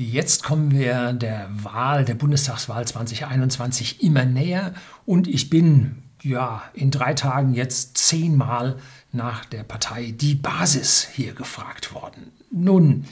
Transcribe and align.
Jetzt 0.00 0.44
kommen 0.44 0.70
wir 0.70 1.12
der 1.12 1.48
Wahl, 1.50 2.04
der 2.04 2.14
Bundestagswahl 2.14 2.86
2021 2.86 4.00
immer 4.00 4.24
näher 4.24 4.72
und 5.06 5.26
ich 5.26 5.50
bin 5.50 6.04
ja 6.22 6.62
in 6.72 6.92
drei 6.92 7.14
Tagen 7.14 7.52
jetzt 7.52 7.98
zehnmal 7.98 8.78
nach 9.10 9.44
der 9.44 9.64
Partei 9.64 10.14
Die 10.16 10.36
Basis 10.36 11.08
hier 11.12 11.34
gefragt 11.34 11.94
worden. 11.94 12.30
Nun, 12.52 13.06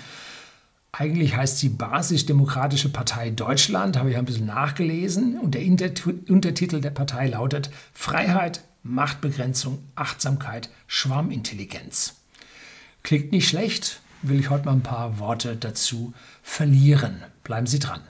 eigentlich 0.92 1.34
heißt 1.34 1.58
sie 1.58 1.70
Basisch-Demokratische 1.70 2.90
Partei 2.90 3.30
Deutschland, 3.30 3.98
habe 3.98 4.12
ich 4.12 4.16
ein 4.16 4.24
bisschen 4.24 4.46
nachgelesen 4.46 5.40
und 5.40 5.56
der 5.56 5.62
Untertitel 5.66 6.80
der 6.80 6.90
Partei 6.90 7.26
lautet 7.26 7.68
Freiheit, 7.94 8.62
Machtbegrenzung, 8.84 9.80
Achtsamkeit, 9.96 10.70
Schwarmintelligenz. 10.86 12.14
Klingt 13.02 13.32
nicht 13.32 13.48
schlecht, 13.48 14.02
will 14.22 14.40
ich 14.40 14.50
heute 14.50 14.64
mal 14.66 14.72
ein 14.72 14.82
paar 14.82 15.18
Worte 15.18 15.56
dazu 15.56 16.12
verlieren. 16.42 17.22
Bleiben 17.44 17.66
Sie 17.66 17.78
dran. 17.78 18.00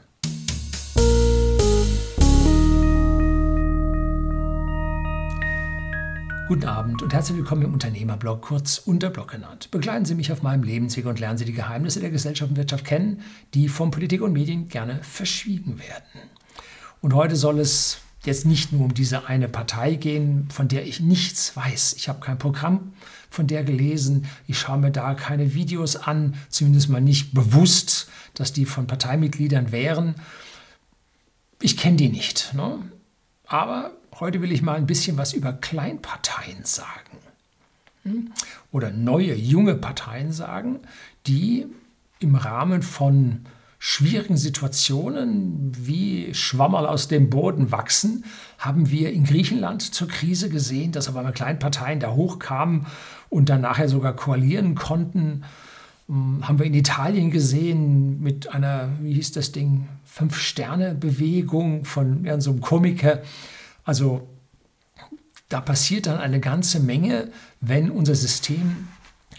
Guten 6.49 6.67
Abend 6.67 7.03
und 7.03 7.13
herzlich 7.13 7.37
willkommen 7.37 7.63
im 7.63 7.73
Unternehmerblog, 7.73 8.41
kurz 8.41 8.79
Unterblog 8.79 9.33
genannt. 9.33 9.73
Begleiten 9.73 10.05
Sie 10.05 10.15
mich 10.15 10.31
auf 10.31 10.43
meinem 10.43 10.63
Lebensweg 10.63 11.07
und 11.07 11.19
lernen 11.19 11.39
Sie 11.39 11.45
die 11.45 11.53
Geheimnisse 11.53 11.99
der 11.99 12.11
Gesellschaft 12.11 12.51
und 12.51 12.57
Wirtschaft 12.57 12.85
kennen, 12.85 13.21
die 13.53 13.69
von 13.69 13.91
Politik 13.91 14.23
und 14.23 14.33
Medien 14.33 14.69
gerne 14.69 15.03
verschwiegen 15.03 15.81
werden. 15.81 16.31
Und 17.01 17.15
heute 17.15 17.35
soll 17.35 17.59
es 17.59 17.99
jetzt 18.27 18.45
nicht 18.45 18.73
nur 18.73 18.85
um 18.85 18.95
diese 18.95 19.27
eine 19.27 19.49
Partei 19.49 19.95
gehen, 19.95 20.49
von 20.51 20.69
der 20.69 20.87
ich 20.87 21.01
nichts 21.01 21.57
weiß. 21.57 21.95
Ich 21.97 22.09
habe 22.09 22.21
kein 22.21 22.39
Programm 22.39 22.93
von 23.31 23.47
der 23.47 23.65
gelesen. 23.65 24.27
Ich 24.47 24.59
schaue 24.59 24.79
mir 24.79 24.91
da 24.91 25.15
keine 25.15 25.55
Videos 25.55 25.97
an, 25.97 26.35
zumindest 26.49 26.89
mal 26.89 27.01
nicht 27.01 27.35
bewusst, 27.35 28.09
dass 28.35 28.53
die 28.53 28.67
von 28.67 28.87
Parteimitgliedern 28.87 29.73
wären. 29.73 30.15
Ich 31.61 31.77
kenne 31.77 31.97
die 31.97 32.09
nicht. 32.09 32.55
Ne? 32.55 32.79
Aber 33.47 33.93
heute 34.19 34.43
will 34.43 34.53
ich 34.53 34.63
mal 34.63 34.77
ein 34.77 34.87
bisschen 34.87 35.17
was 35.17 35.33
über 35.33 35.53
Kleinparteien 35.53 36.65
sagen. 36.65 37.19
Hm? 38.03 38.33
Oder 38.73 38.91
neue, 38.91 39.35
junge 39.35 39.75
Parteien 39.75 40.33
sagen, 40.33 40.81
die 41.27 41.67
im 42.19 42.35
Rahmen 42.35 42.83
von 42.83 43.47
schwierigen 43.89 44.37
Situationen 44.37 45.71
wie 45.79 46.35
Schwammerl 46.35 46.87
aus 46.87 47.07
dem 47.07 47.31
Boden 47.31 47.71
wachsen, 47.71 48.25
haben 48.59 48.91
wir 48.91 49.13
in 49.13 49.23
Griechenland 49.23 49.81
zur 49.95 50.09
Krise 50.09 50.49
gesehen, 50.49 50.91
dass 50.91 51.07
einmal 51.07 51.33
Kleinparteien 51.33 52.01
da 52.01 52.11
hochkamen 52.11 52.87
und 53.29 53.49
dann 53.49 53.61
nachher 53.61 53.89
sogar 53.89 54.17
koalieren 54.17 54.75
konnten. 54.75 55.45
Hm, 56.09 56.49
haben 56.49 56.59
wir 56.59 56.67
in 56.67 56.75
Italien 56.75 57.31
gesehen 57.31 58.21
mit 58.21 58.53
einer, 58.53 58.89
wie 59.03 59.13
hieß 59.13 59.31
das 59.31 59.53
Ding, 59.53 59.87
Fünf-Sterne-Bewegung 60.05 61.85
von 61.85 62.25
ja, 62.25 62.41
so 62.41 62.51
einem 62.51 62.63
Komiker. 62.63 63.23
Also 63.85 64.29
da 65.49 65.61
passiert 65.61 66.09
dann 66.09 66.19
eine 66.19 66.41
ganze 66.41 66.81
Menge, 66.81 67.31
wenn 67.61 67.93
unser 67.93 68.17
System 68.17 68.89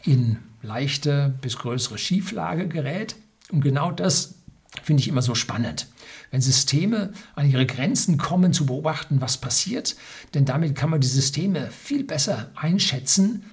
in 0.06 0.38
leichte 0.62 1.36
bis 1.42 1.58
größere 1.58 1.98
Schieflage 1.98 2.70
gerät. 2.70 3.18
Und 3.52 3.60
genau 3.60 3.92
das 3.92 4.37
finde 4.84 5.02
ich 5.02 5.08
immer 5.08 5.22
so 5.22 5.36
spannend. 5.36 5.88
Wenn 6.32 6.42
Systeme 6.42 7.14
an 7.36 7.50
ihre 7.50 7.66
Grenzen 7.66 8.18
kommen, 8.18 8.54
zu 8.54 8.66
beobachten, 8.66 9.22
was 9.22 9.38
passiert, 9.38 9.96
denn 10.34 10.46
damit 10.46 10.76
kann 10.76 10.90
man 10.90 11.02
die 11.02 11.08
Systeme 11.08 11.70
viel 11.72 12.04
besser 12.04 12.52
einschätzen, 12.56 13.46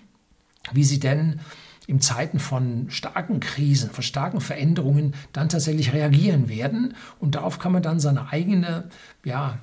wie 0.73 0.85
sie 0.85 1.01
denn 1.01 1.41
in 1.87 2.01
Zeiten 2.01 2.39
von 2.39 2.91
starken 2.91 3.41
Krisen, 3.41 3.91
von 3.91 4.03
starken 4.03 4.41
Veränderungen 4.41 5.15
dann 5.33 5.49
tatsächlich 5.49 5.93
reagieren 5.93 6.49
werden. 6.49 6.95
Und 7.19 7.35
darauf 7.35 7.59
kann 7.59 7.73
man 7.73 7.83
dann 7.83 8.01
seine 8.01 8.33
eigene 8.33 8.89
ja, 9.23 9.59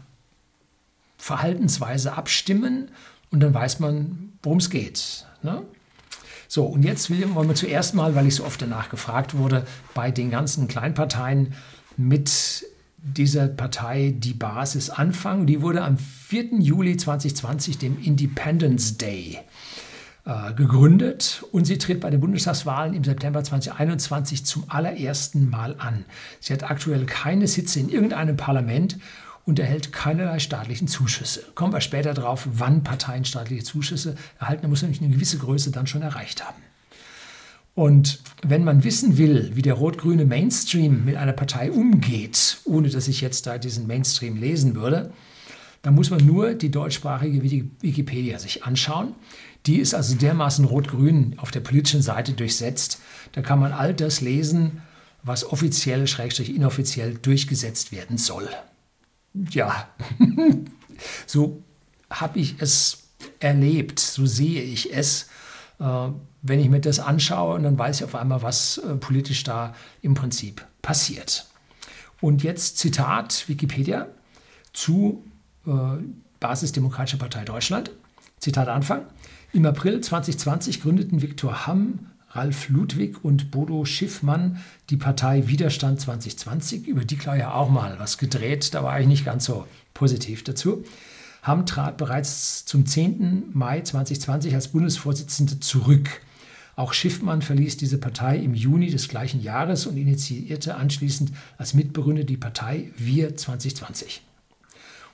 Verhaltensweise 1.18 2.14
abstimmen 2.14 2.92
und 3.32 3.40
dann 3.40 3.54
weiß 3.54 3.80
man, 3.80 4.34
worum 4.44 4.59
es 4.59 4.70
geht. 4.70 5.25
Ne? 5.42 5.64
So, 6.53 6.66
und 6.66 6.84
jetzt 6.84 7.09
wollen 7.09 7.47
wir 7.47 7.56
zuerst 7.56 7.95
mal, 7.95 8.13
weil 8.13 8.28
ich 8.28 8.35
so 8.35 8.44
oft 8.44 8.62
danach 8.62 8.89
gefragt 8.89 9.38
wurde, 9.38 9.66
bei 9.94 10.12
den 10.12 10.29
ganzen 10.29 10.67
Kleinparteien 10.67 11.53
mit 11.95 12.66
dieser 12.97 13.47
Partei 13.47 14.13
die 14.17 14.34
Basis 14.34 14.89
anfangen. 14.89 15.47
Die 15.47 15.62
wurde 15.62 15.81
am 15.81 15.97
4. 15.97 16.59
Juli 16.59 16.97
2020, 16.97 17.78
dem 17.78 17.97
Independence 18.03 18.97
Day, 18.97 19.39
äh, 20.25 20.53
gegründet 20.53 21.45
und 21.53 21.63
sie 21.63 21.78
tritt 21.78 22.01
bei 22.01 22.09
den 22.09 22.19
Bundestagswahlen 22.19 22.95
im 22.95 23.06
September 23.06 23.41
2021 23.41 24.44
zum 24.44 24.66
allerersten 24.68 25.50
Mal 25.50 25.78
an. 25.78 26.03
Sie 26.41 26.51
hat 26.51 26.69
aktuell 26.69 27.06
keine 27.06 27.47
Sitze 27.47 27.79
in 27.79 27.88
irgendeinem 27.88 28.35
Parlament 28.35 28.97
und 29.46 29.59
erhält 29.59 29.91
keinerlei 29.91 30.40
staatlichen 30.40 30.88
Zuschüsse. 30.88 31.44
Kommen 31.56 31.74
wir 31.74 31.81
später 31.81 32.13
darauf, 32.13 32.47
wann 32.52 32.84
Parteien 32.84 33.25
staatliche 33.25 33.63
Zuschüsse 33.63 34.16
erhalten. 34.40 34.63
Da 34.63 34.68
muss 34.68 34.81
man 34.81 34.91
nämlich 34.91 35.03
eine 35.03 35.13
gewisse 35.13 35.38
Größe 35.38 35.72
dann 35.72 35.88
schon 35.88 36.02
erreicht 36.02 36.46
haben. 36.46 36.62
Und 37.74 38.19
wenn 38.44 38.63
man 38.63 38.84
wissen 38.84 39.18
will, 39.18 39.51
wie 39.56 39.62
der 39.62 39.75
rot-grüne 39.75 40.25
Mainstream 40.25 41.06
mit 41.06 41.16
einer 41.16 41.31
Partei 41.31 41.72
umgeht, 41.72 42.57
ohne 42.66 42.90
dass 42.90 43.07
ich 43.07 43.22
jetzt 43.22 43.47
da 43.47 43.57
diesen 43.57 43.88
Mainstream 43.88 44.35
lesen 44.35 44.75
würde, 44.75 45.13
dann 45.81 45.96
muss 45.96 46.12
man 46.12 46.24
nur 46.25 46.53
die 46.53 46.69
deutschsprachige 46.69 47.41
Wikipedia 47.41 48.38
sich 48.40 48.66
anschauen. 48.66 49.16
Die 49.66 49.78
ist 49.78 49.96
also 49.96 50.16
dermaßen 50.16 50.66
rot-grün 50.66 51.35
auf 51.38 51.50
der 51.50 51.62
politischen 51.62 52.01
Seite 52.01 52.34
durchsetzt. 52.34 53.00
Da 53.31 53.41
kann 53.41 53.59
man 53.59 53.72
all 53.72 53.94
das 53.94 54.22
lesen, 54.22 54.81
was 55.24 55.50
offiziell, 55.50 56.07
schrägstrich 56.07 56.53
inoffiziell 56.53 57.16
durchgesetzt 57.16 57.91
werden 57.91 58.18
soll 58.18 58.50
ja, 59.34 59.88
so 61.25 61.64
habe 62.09 62.40
ich 62.40 62.56
es 62.59 63.03
erlebt, 63.40 64.00
so 64.00 64.25
sehe 64.25 64.62
ich 64.62 64.94
es. 64.94 65.30
Äh, 65.80 66.09
wenn 66.44 66.59
ich 66.59 66.69
mir 66.69 66.81
das 66.81 67.00
anschaue, 67.00 67.56
und 67.56 67.64
dann 67.64 67.78
weiß 67.78 67.97
ich 67.97 68.03
auf 68.03 68.16
einmal, 68.16 68.42
was 68.42 68.80
äh, 68.80 68.96
politisch 68.96 69.44
da 69.44 69.75
im 70.02 70.16
Prinzip 70.16 70.66
passiert. 70.81 71.47
Und 72.19 72.44
jetzt 72.44 72.78
Zitat 72.78 73.47
Wikipedia 73.47 74.08
zu 74.74 75.24
äh, 75.66 75.72
Basisdemokratische 76.40 77.18
Partei 77.18 77.44
Deutschland. 77.46 77.92
Zitat 78.40 78.68
Anfang. 78.68 79.06
Im 79.53 79.66
April 79.66 80.02
2020 80.02 80.81
gründeten 80.81 81.22
Viktor 81.22 81.68
Hamm, 81.68 82.11
Ralf 82.34 82.69
Ludwig 82.69 83.24
und 83.24 83.52
Bodo 83.52 83.84
Schiffmann 83.84 84.62
die 84.90 84.97
Partei 84.97 85.47
Widerstand 85.47 86.00
2020. 86.00 86.88
Über 86.88 87.03
die 87.03 87.18
klar 87.18 87.36
ja 87.36 87.53
auch 87.53 87.69
mal 87.69 87.96
was 88.00 88.18
gedreht, 88.18 88.74
da 88.74 88.84
war 88.84 89.00
ich 89.00 89.08
nicht 89.08 89.25
ganz 89.25 89.46
so 89.46 89.66
positiv 89.94 90.44
dazu. 90.44 90.86
Hamm 91.44 91.66
trat 91.66 91.97
bereits 91.97 92.66
zum 92.66 92.86
10. 92.86 93.52
Mai 93.53 93.81
2020 93.81 94.53
als 94.53 94.69
Bundesvorsitzende 94.69 95.59
zurück. 95.59 96.22
Auch 96.75 96.94
Schiffmann 96.94 97.42
verließ 97.42 97.78
diese 97.78 97.97
Partei 97.97 98.38
im 98.38 98.53
Juni 98.53 98.90
des 98.90 99.09
gleichen 99.09 99.42
Jahres 99.42 99.86
und 99.86 99.98
initiierte 99.98 100.75
anschließend 100.75 101.31
als 101.58 101.74
Mitbegründer 101.74 102.24
die 102.24 102.38
Partei 102.38 102.92
Wir 102.98 103.36
2020. 103.36 104.22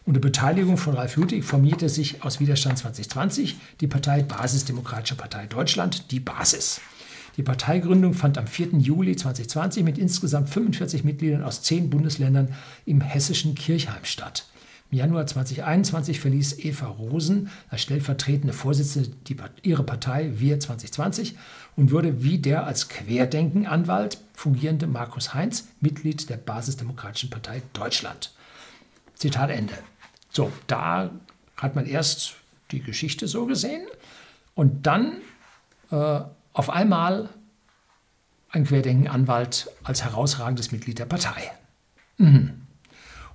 Unter 0.06 0.20
Beteiligung 0.20 0.78
von 0.78 0.94
Ralf 0.94 1.16
Ludwig 1.18 1.44
formierte 1.44 1.90
sich 1.90 2.24
aus 2.24 2.40
Widerstand 2.40 2.78
2020 2.78 3.58
die 3.82 3.88
Partei 3.88 4.22
Basisdemokratische 4.22 5.16
Partei 5.16 5.48
Deutschland, 5.48 6.12
die 6.12 6.20
Basis. 6.20 6.80
Die 7.38 7.44
Parteigründung 7.44 8.16
fand 8.16 8.40
am 8.40 8.48
4. 8.48 8.80
Juli 8.80 9.16
2020 9.16 9.84
mit 9.84 10.00
insgesamt 10.00 10.50
45 10.50 11.04
Mitgliedern 11.04 11.44
aus 11.44 11.62
zehn 11.62 11.90
Bundesländern 11.90 12.54
im 12.86 13.00
hessischen 13.00 13.54
Kirchheim 13.54 14.04
statt. 14.04 14.48
Im 14.90 14.98
Januar 14.98 15.28
2021 15.28 16.20
verließ 16.20 16.60
Eva 16.60 16.88
Rosen 16.88 17.50
als 17.70 17.82
stellvertretende 17.82 18.54
Vorsitzende 18.54 19.12
ihre 19.62 19.84
Partei 19.84 20.32
Wir 20.38 20.60
2020 20.60 21.38
und 21.76 21.92
wurde 21.92 22.24
wie 22.24 22.40
der 22.40 22.66
als 22.66 22.90
Querdenkenanwalt 22.90 24.18
fungierende 24.34 24.88
Markus 24.88 25.34
Heinz 25.34 25.68
Mitglied 25.80 26.30
der 26.30 26.38
Basisdemokratischen 26.38 27.30
Partei 27.30 27.62
Deutschland. 27.74 28.34
Zitat 29.14 29.52
Ende. 29.52 29.74
So, 30.32 30.52
da 30.68 31.12
hat 31.58 31.76
man 31.76 31.86
erst 31.86 32.36
die 32.72 32.82
Geschichte 32.82 33.28
so 33.28 33.46
gesehen 33.46 33.86
und 34.56 34.88
dann 34.88 35.18
äh, 35.92 36.22
auf 36.58 36.72
einmal 36.72 37.30
ein 38.50 38.66
Querdenkenanwalt 38.66 39.70
als 39.84 40.04
herausragendes 40.04 40.72
Mitglied 40.72 40.98
der 40.98 41.06
Partei. 41.06 41.52
Mhm. 42.18 42.62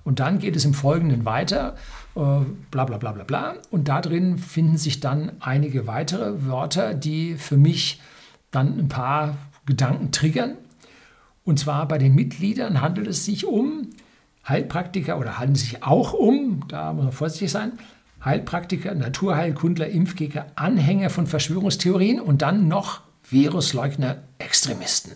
Und 0.03 0.19
dann 0.19 0.39
geht 0.39 0.57
es 0.57 0.65
im 0.65 0.73
Folgenden 0.73 1.23
weiter, 1.23 1.77
äh, 2.15 2.19
bla 2.71 2.83
bla 2.83 2.97
bla 2.97 3.13
bla 3.13 3.23
bla. 3.23 3.55
Und 3.71 3.87
da 3.87 4.01
drin 4.01 4.37
finden 4.37 4.77
sich 4.77 4.99
dann 4.99 5.31
einige 5.39 5.87
weitere 5.87 6.45
Wörter, 6.45 6.93
die 6.93 7.35
für 7.35 7.55
mich 7.55 8.01
dann 8.51 8.77
ein 8.77 8.89
paar 8.89 9.37
Gedanken 9.65 10.11
triggern. 10.11 10.57
Und 11.45 11.59
zwar 11.59 11.87
bei 11.87 11.97
den 11.97 12.15
Mitgliedern 12.15 12.81
handelt 12.81 13.07
es 13.07 13.23
sich 13.23 13.45
um 13.45 13.89
Heilpraktiker 14.45 15.17
oder 15.17 15.39
handelt 15.39 15.57
es 15.57 15.63
sich 15.63 15.83
auch 15.83 16.11
um, 16.11 16.65
da 16.67 16.91
muss 16.91 17.05
man 17.05 17.13
vorsichtig 17.13 17.51
sein, 17.51 17.71
Heilpraktiker, 18.25 18.93
Naturheilkundler, 18.93 19.87
Impfgegner, 19.87 20.47
Anhänger 20.55 21.09
von 21.09 21.27
Verschwörungstheorien 21.27 22.19
und 22.19 22.41
dann 22.41 22.67
noch 22.67 23.01
Virusleugner, 23.33 24.23
Extremisten. 24.37 25.13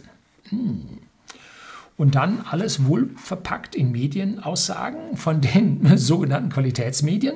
Hm. 0.49 0.99
Und 1.95 2.15
dann 2.15 2.41
alles 2.41 2.85
wohl 2.85 3.09
verpackt 3.15 3.75
in 3.75 3.91
Medienaussagen 3.91 5.15
von 5.15 5.41
den 5.41 5.97
sogenannten 5.97 6.49
Qualitätsmedien, 6.49 7.35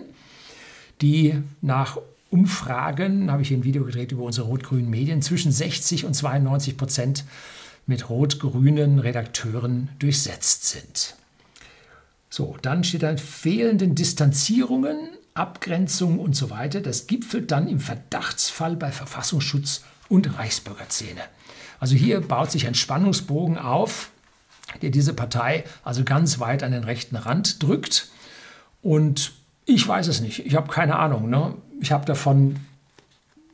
die 1.02 1.42
nach 1.62 1.98
Umfragen, 2.30 3.32
habe 3.32 3.42
ich 3.42 3.50
hier 3.50 3.58
ein 3.58 3.64
Video 3.64 3.84
gedreht 3.84 4.12
über 4.12 4.24
unsere 4.24 4.48
rot-grünen 4.48 4.90
Medien, 4.90 5.22
zwischen 5.22 5.52
60 5.52 6.06
und 6.06 6.14
92 6.14 6.78
Prozent 6.78 7.26
mit 7.88 8.10
rot-grünen 8.10 9.00
Redakteuren 9.00 9.90
durchsetzt 10.00 10.66
sind. 10.66 11.16
So, 12.30 12.56
dann 12.62 12.84
steht 12.84 13.04
da 13.04 13.18
fehlenden 13.18 13.96
Distanzierungen, 13.96 15.10
Abgrenzung 15.34 16.20
und 16.20 16.36
so 16.36 16.50
weiter. 16.50 16.80
Das 16.80 17.08
gipfelt 17.08 17.52
dann 17.52 17.68
im 17.68 17.80
Verdachtsfall 17.80 18.78
bei 18.78 18.92
Verfassungsschutz 18.92 19.82
und 20.12 20.38
Reichsbürgerszene. 20.38 21.22
Also 21.80 21.96
hier 21.96 22.22
baut 22.22 22.52
sich 22.52 22.68
ein 22.68 22.76
Spannungsbogen 22.76 23.58
auf, 23.58 24.12
der 24.82 24.90
diese 24.90 25.14
Partei 25.14 25.64
also 25.84 26.04
ganz 26.04 26.40
weit 26.40 26.64
an 26.64 26.74
den 26.74 26.84
rechten 26.84 27.16
Rand 27.16 27.64
drückt. 27.64 28.10
Und 28.82 29.32
ich 29.66 29.88
weiß 29.88 30.08
es 30.08 30.22
nicht. 30.22 30.46
Ich 30.46 30.56
habe 30.56 30.72
keine 30.72 30.98
Ahnung. 30.98 31.30
Ne? 31.30 31.56
Ich 31.80 31.92
habe 31.92 32.06
davon 32.06 32.58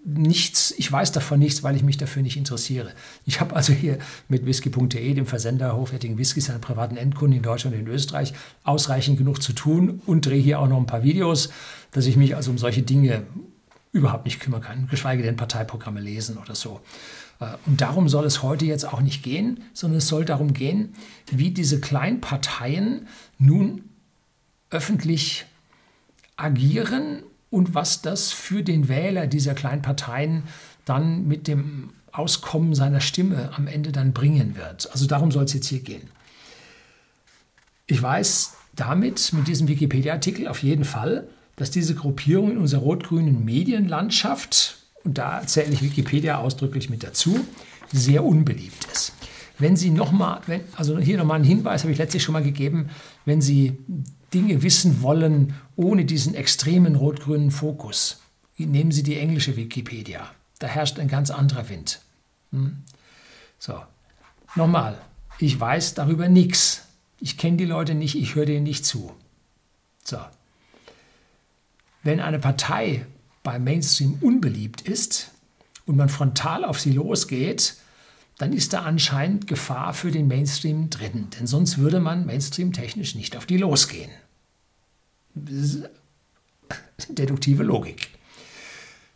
nichts, 0.04 0.74
ich 0.78 0.92
weiß 0.92 1.12
davon 1.12 1.38
nichts, 1.38 1.64
weil 1.64 1.76
ich 1.76 1.84
mich 1.84 1.98
dafür 1.98 2.24
nicht 2.24 2.38
interessiere. 2.38 2.92
Ich 3.26 3.40
habe 3.40 3.56
also 3.56 3.72
hier 3.72 4.00
mit 4.28 4.46
whisky.de, 4.46 5.14
dem 5.14 5.26
Versender 5.26 5.76
hochwertigen 5.76 6.18
Whiskys 6.18 6.50
an 6.50 6.60
privaten 6.60 6.98
Endkunden 6.98 7.38
in 7.38 7.44
Deutschland 7.44 7.76
und 7.76 7.82
in 7.84 7.88
Österreich, 7.88 8.34
ausreichend 8.64 9.18
genug 9.18 9.44
zu 9.44 9.54
tun 9.54 10.02
und 10.06 10.26
drehe 10.26 10.42
hier 10.42 10.60
auch 10.60 10.68
noch 10.68 10.78
ein 10.78 10.86
paar 10.86 11.04
Videos, 11.04 11.50
dass 11.92 12.06
ich 12.06 12.16
mich 12.16 12.36
also 12.36 12.52
um 12.52 12.58
solche 12.58 12.82
Dinge 12.82 13.24
überhaupt 13.92 14.26
nicht 14.26 14.40
kümmern 14.40 14.62
kann, 14.62 14.88
geschweige 14.90 15.24
denn 15.24 15.36
Parteiprogramme 15.36 16.00
lesen 16.00 16.38
oder 16.38 16.56
so. 16.56 16.82
Äh, 17.40 17.54
und 17.66 17.82
darum 17.82 18.10
soll 18.10 18.26
es 18.26 18.44
heute 18.44 18.66
jetzt 18.66 18.86
auch 18.86 19.02
nicht 19.02 19.24
gehen, 19.24 19.64
sondern 19.74 20.00
es 20.00 20.08
soll 20.08 20.26
darum 20.26 20.54
gehen, 20.54 20.94
wie 21.32 21.52
diese 21.52 21.80
Kleinparteien 21.80 23.08
nun 23.38 23.84
öffentlich 24.70 25.46
agieren 26.36 27.24
und 27.50 27.74
was 27.74 28.02
das 28.02 28.32
für 28.32 28.64
den 28.64 28.90
Wähler 28.90 29.28
dieser 29.28 29.54
kleinen 29.54 29.82
Parteien 29.82 30.44
dann 30.86 31.28
mit 31.28 31.48
dem 31.48 31.92
Auskommen 32.12 32.74
seiner 32.76 33.00
Stimme 33.00 33.52
am 33.56 33.68
Ende 33.68 33.92
dann 33.92 34.14
bringen 34.14 34.56
wird. 34.56 34.92
Also 34.92 35.06
darum 35.06 35.32
soll 35.32 35.46
es 35.46 35.54
jetzt 35.54 35.68
hier 35.68 35.80
gehen. 35.80 36.10
Ich 37.86 38.02
weiß 38.02 38.56
damit, 38.76 39.32
mit 39.34 39.48
diesem 39.48 39.68
Wikipedia-Artikel 39.68 40.48
auf 40.48 40.64
jeden 40.64 40.84
Fall, 40.84 41.28
dass 41.58 41.72
diese 41.72 41.96
Gruppierung 41.96 42.52
in 42.52 42.58
unserer 42.58 42.82
rot-grünen 42.82 43.44
Medienlandschaft, 43.44 44.78
und 45.04 45.18
da 45.18 45.46
zähle 45.46 45.74
ich 45.74 45.82
Wikipedia 45.82 46.38
ausdrücklich 46.38 46.90
mit 46.90 47.04
dazu, 47.04 47.46
sehr 47.92 48.24
unbeliebt 48.24 48.86
ist. 48.94 49.14
Wenn 49.60 49.76
Sie 49.76 49.90
nochmal, 49.90 50.42
also 50.76 51.00
hier 51.00 51.18
nochmal 51.18 51.38
einen 51.38 51.46
Hinweis 51.46 51.82
habe 51.82 51.92
ich 51.92 51.98
letztlich 51.98 52.24
schon 52.24 52.34
mal 52.34 52.44
gegeben, 52.44 52.90
wenn 53.26 53.42
Sie 53.42 53.78
Dinge 54.34 54.62
wissen 54.62 55.02
wollen 55.02 55.56
ohne 55.76 56.06
diesen 56.06 56.36
extremen 56.36 56.96
rot-grünen 56.96 57.50
Fokus, 57.50 58.22
nehmen 58.58 58.92
Sie 58.92 59.04
die 59.04 59.18
englische 59.18 59.58
Wikipedia. 59.58 60.30
Da 60.60 60.68
herrscht 60.68 61.00
ein 61.00 61.08
ganz 61.08 61.32
anderer 61.32 61.70
Wind. 61.70 62.02
Hm? 62.52 62.84
So, 63.58 63.82
nochmal, 64.56 65.00
ich 65.40 65.60
weiß 65.60 65.96
darüber 65.96 66.30
nichts. 66.30 66.84
Ich 67.20 67.38
kenne 67.38 67.58
die 67.58 67.66
Leute 67.66 67.96
nicht, 67.96 68.16
ich 68.16 68.36
höre 68.36 68.46
denen 68.46 68.64
nicht 68.64 68.86
zu. 68.86 69.12
So. 70.04 70.20
Wenn 72.08 72.22
eine 72.22 72.40
Partei 72.40 73.06
beim 73.44 73.66
Mainstream 73.66 74.20
unbeliebt 74.22 74.80
ist 74.80 75.32
und 75.86 75.98
man 75.98 76.08
frontal 76.08 76.64
auf 76.64 76.80
sie 76.80 76.94
losgeht, 76.94 77.76
dann 78.38 78.54
ist 78.54 78.72
da 78.72 78.84
anscheinend 78.84 79.46
Gefahr 79.46 79.94
für 79.94 80.10
den 80.10 80.30
Mainstream 80.30 80.90
drin. 80.90 81.28
Denn 81.38 81.48
sonst 81.48 81.80
würde 81.80 82.00
man 82.00 82.26
Mainstream-technisch 82.26 83.16
nicht 83.16 83.36
auf 83.36 83.46
die 83.46 83.58
losgehen. 83.58 84.10
Deduktive 87.10 87.64
Logik. 87.64 88.08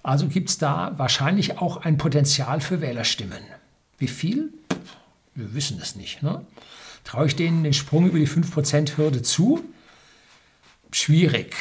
Also 0.04 0.28
gibt 0.28 0.50
es 0.50 0.58
da 0.58 0.92
wahrscheinlich 0.98 1.60
auch 1.60 1.78
ein 1.78 1.98
Potenzial 1.98 2.60
für 2.60 2.82
Wählerstimmen. 2.82 3.42
Wie 4.00 4.10
viel? 4.10 4.50
Wir 5.34 5.54
wissen 5.54 5.80
es 5.82 5.96
nicht. 5.96 6.24
Ne? 6.24 6.46
Traue 7.06 7.28
ich 7.28 7.38
denen 7.38 7.64
den 7.64 7.72
Sprung 7.72 8.06
über 8.10 8.20
die 8.20 8.28
5%-Hürde 8.28 9.22
zu? 9.22 9.64
Schwierig. 10.92 11.56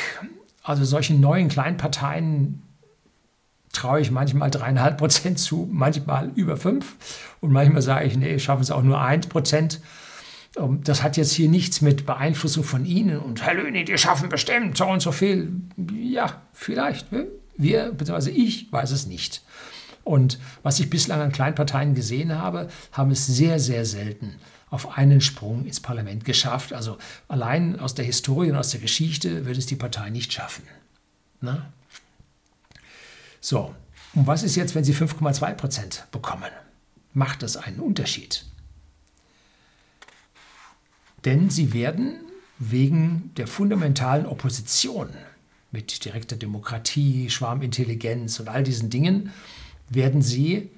Also 0.63 0.85
solchen 0.85 1.21
neuen 1.21 1.49
Kleinparteien 1.49 2.63
traue 3.73 4.01
ich 4.01 4.11
manchmal 4.11 4.51
dreieinhalb 4.51 4.99
Prozent 4.99 5.39
zu, 5.39 5.69
manchmal 5.71 6.33
über 6.35 6.57
fünf 6.57 6.97
und 7.41 7.53
manchmal 7.53 7.83
sage 7.83 8.07
ich, 8.07 8.17
nee, 8.17 8.39
schaffen 8.39 8.63
es 8.63 8.71
auch 8.71 8.83
nur 8.83 9.01
eins 9.01 9.27
Prozent. 9.27 9.81
Ähm, 10.57 10.81
das 10.83 11.03
hat 11.03 11.17
jetzt 11.17 11.33
hier 11.33 11.49
nichts 11.49 11.81
mit 11.81 12.07
Beeinflussung 12.07 12.65
von 12.65 12.85
Ihnen 12.85 13.19
und 13.19 13.43
Herr 13.43 13.55
Löhne, 13.55 13.85
die 13.85 13.97
schaffen 13.97 14.29
bestimmt 14.29 14.77
so 14.77 14.87
und 14.87 15.01
so 15.01 15.13
viel. 15.13 15.53
Ja, 15.93 16.43
vielleicht. 16.53 17.13
Ne? 17.13 17.27
Wir, 17.57 17.93
beziehungsweise 17.93 18.31
ich, 18.31 18.73
weiß 18.73 18.91
es 18.91 19.07
nicht. 19.07 19.43
Und 20.11 20.41
was 20.65 20.81
ich 20.81 20.91
bislang 20.91 21.21
an 21.21 21.31
Kleinparteien 21.31 21.95
gesehen 21.95 22.37
habe, 22.37 22.69
haben 22.91 23.13
es 23.13 23.29
sehr, 23.29 23.61
sehr 23.61 23.87
selten 23.87 24.35
auf 24.69 24.99
einen 24.99 25.21
Sprung 25.21 25.65
ins 25.67 25.79
Parlament 25.79 26.25
geschafft. 26.25 26.73
Also 26.73 26.99
allein 27.29 27.79
aus 27.79 27.95
der 27.95 28.05
Historie 28.05 28.51
und 28.51 28.57
aus 28.57 28.71
der 28.71 28.81
Geschichte 28.81 29.47
wird 29.47 29.57
es 29.57 29.67
die 29.67 29.77
Partei 29.77 30.11
nicht 30.11 30.33
schaffen. 30.33 30.65
Na? 31.41 31.73
So, 33.41 33.73
und 34.17 34.27
was 34.27 34.43
ist 34.43 34.57
jetzt, 34.57 34.75
wenn 34.75 34.83
Sie 34.83 34.95
5,2 34.95 35.55
Prozent 35.55 36.07
bekommen? 36.11 36.51
Macht 37.15 37.45
das 37.45 37.57
einen 37.57 37.79
Unterschied? 37.79 38.45
Denn 41.25 41.51
Sie 41.51 41.73
werden 41.73 42.17
wegen 42.59 43.31
der 43.37 43.47
fundamentalen 43.47 44.27
Opposition 44.27 45.11
mit 45.71 46.05
direkter 46.05 46.35
Demokratie, 46.35 47.31
Schwarmintelligenz 47.31 48.41
und 48.41 48.49
all 48.49 48.65
diesen 48.65 48.91
Dingen, 48.91 49.31
werden 49.91 50.23
Sie 50.23 50.71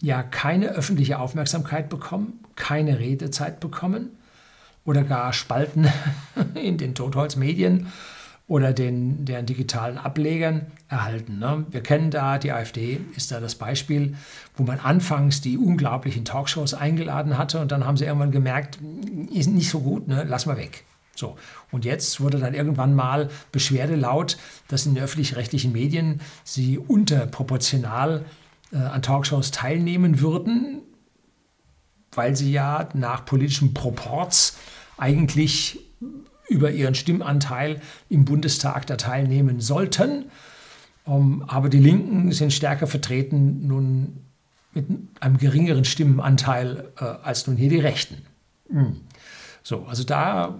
ja 0.00 0.22
keine 0.22 0.68
öffentliche 0.68 1.18
Aufmerksamkeit 1.18 1.88
bekommen, 1.88 2.44
keine 2.54 3.00
Redezeit 3.00 3.60
bekommen 3.60 4.10
oder 4.84 5.02
gar 5.02 5.32
Spalten 5.32 5.88
in 6.54 6.78
den 6.78 6.94
Totholzmedien 6.94 7.88
oder 8.46 8.72
den, 8.72 9.24
deren 9.24 9.46
digitalen 9.46 9.96
Ablegern 9.96 10.66
erhalten. 10.88 11.38
Ne? 11.38 11.66
Wir 11.70 11.82
kennen 11.82 12.10
da, 12.10 12.38
die 12.38 12.52
AfD 12.52 13.00
ist 13.14 13.30
da 13.30 13.40
das 13.40 13.54
Beispiel, 13.54 14.16
wo 14.56 14.64
man 14.64 14.80
anfangs 14.80 15.40
die 15.40 15.56
unglaublichen 15.56 16.24
Talkshows 16.24 16.74
eingeladen 16.74 17.38
hatte 17.38 17.60
und 17.60 17.70
dann 17.70 17.84
haben 17.86 17.96
sie 17.96 18.06
irgendwann 18.06 18.32
gemerkt, 18.32 18.78
ist 19.32 19.50
nicht 19.50 19.70
so 19.70 19.80
gut, 19.80 20.08
ne? 20.08 20.24
lass 20.28 20.46
mal 20.46 20.56
weg. 20.56 20.84
So. 21.20 21.36
Und 21.70 21.84
jetzt 21.84 22.20
wurde 22.20 22.38
dann 22.38 22.54
irgendwann 22.54 22.94
mal 22.94 23.28
Beschwerde 23.52 23.94
laut, 23.94 24.38
dass 24.68 24.86
in 24.86 24.94
den 24.94 25.04
öffentlich-rechtlichen 25.04 25.70
Medien 25.70 26.20
sie 26.44 26.78
unterproportional 26.78 28.24
äh, 28.72 28.78
an 28.78 29.02
Talkshows 29.02 29.50
teilnehmen 29.50 30.20
würden, 30.20 30.80
weil 32.12 32.34
sie 32.34 32.50
ja 32.50 32.88
nach 32.94 33.26
politischem 33.26 33.74
Proports 33.74 34.56
eigentlich 34.96 35.80
über 36.48 36.72
ihren 36.72 36.94
Stimmanteil 36.94 37.80
im 38.08 38.24
Bundestag 38.24 38.86
da 38.86 38.96
teilnehmen 38.96 39.60
sollten. 39.60 40.24
Um, 41.04 41.42
ähm, 41.42 41.44
aber 41.48 41.68
die 41.68 41.78
Linken 41.78 42.32
sind 42.32 42.52
stärker 42.52 42.86
vertreten 42.86 43.66
nun 43.66 44.24
mit 44.72 44.86
einem 45.20 45.38
geringeren 45.38 45.84
Stimmenanteil 45.84 46.92
äh, 46.98 47.04
als 47.04 47.46
nun 47.46 47.56
hier 47.56 47.68
die 47.68 47.78
Rechten. 47.78 48.22
Mhm. 48.70 49.00
So, 49.62 49.84
also 49.86 50.04
da 50.04 50.58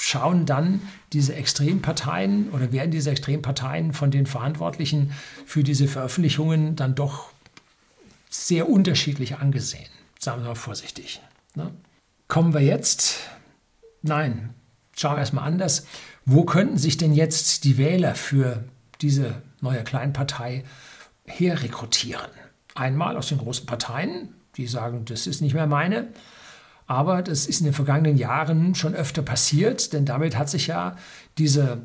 schauen 0.00 0.46
dann 0.46 0.80
diese 1.12 1.34
Extremparteien 1.34 2.50
oder 2.50 2.70
werden 2.70 2.92
diese 2.92 3.10
Extremparteien 3.10 3.92
von 3.92 4.12
den 4.12 4.26
Verantwortlichen 4.26 5.12
für 5.44 5.64
diese 5.64 5.88
Veröffentlichungen 5.88 6.76
dann 6.76 6.94
doch 6.94 7.32
sehr 8.30 8.68
unterschiedlich 8.68 9.38
angesehen. 9.38 9.88
Sagen 10.20 10.42
wir 10.42 10.50
mal 10.50 10.54
vorsichtig. 10.54 11.20
Ne? 11.56 11.72
Kommen 12.28 12.54
wir 12.54 12.60
jetzt, 12.60 13.18
nein, 14.02 14.54
schauen 14.96 15.16
wir 15.16 15.20
erstmal 15.20 15.44
anders. 15.44 15.84
Wo 16.24 16.44
könnten 16.44 16.78
sich 16.78 16.96
denn 16.96 17.12
jetzt 17.12 17.64
die 17.64 17.76
Wähler 17.76 18.14
für 18.14 18.62
diese 19.00 19.42
neue 19.60 19.82
Kleinpartei 19.82 20.62
herrekrutieren? 21.26 22.30
Einmal 22.76 23.16
aus 23.16 23.30
den 23.30 23.38
großen 23.38 23.66
Parteien, 23.66 24.34
die 24.56 24.68
sagen, 24.68 25.04
das 25.06 25.26
ist 25.26 25.40
nicht 25.40 25.54
mehr 25.54 25.66
meine. 25.66 26.06
Aber 26.88 27.22
das 27.22 27.46
ist 27.46 27.60
in 27.60 27.66
den 27.66 27.74
vergangenen 27.74 28.16
Jahren 28.16 28.74
schon 28.74 28.94
öfter 28.94 29.22
passiert, 29.22 29.92
denn 29.92 30.06
damit 30.06 30.36
hat 30.36 30.48
sich 30.48 30.68
ja 30.68 30.96
diese 31.36 31.82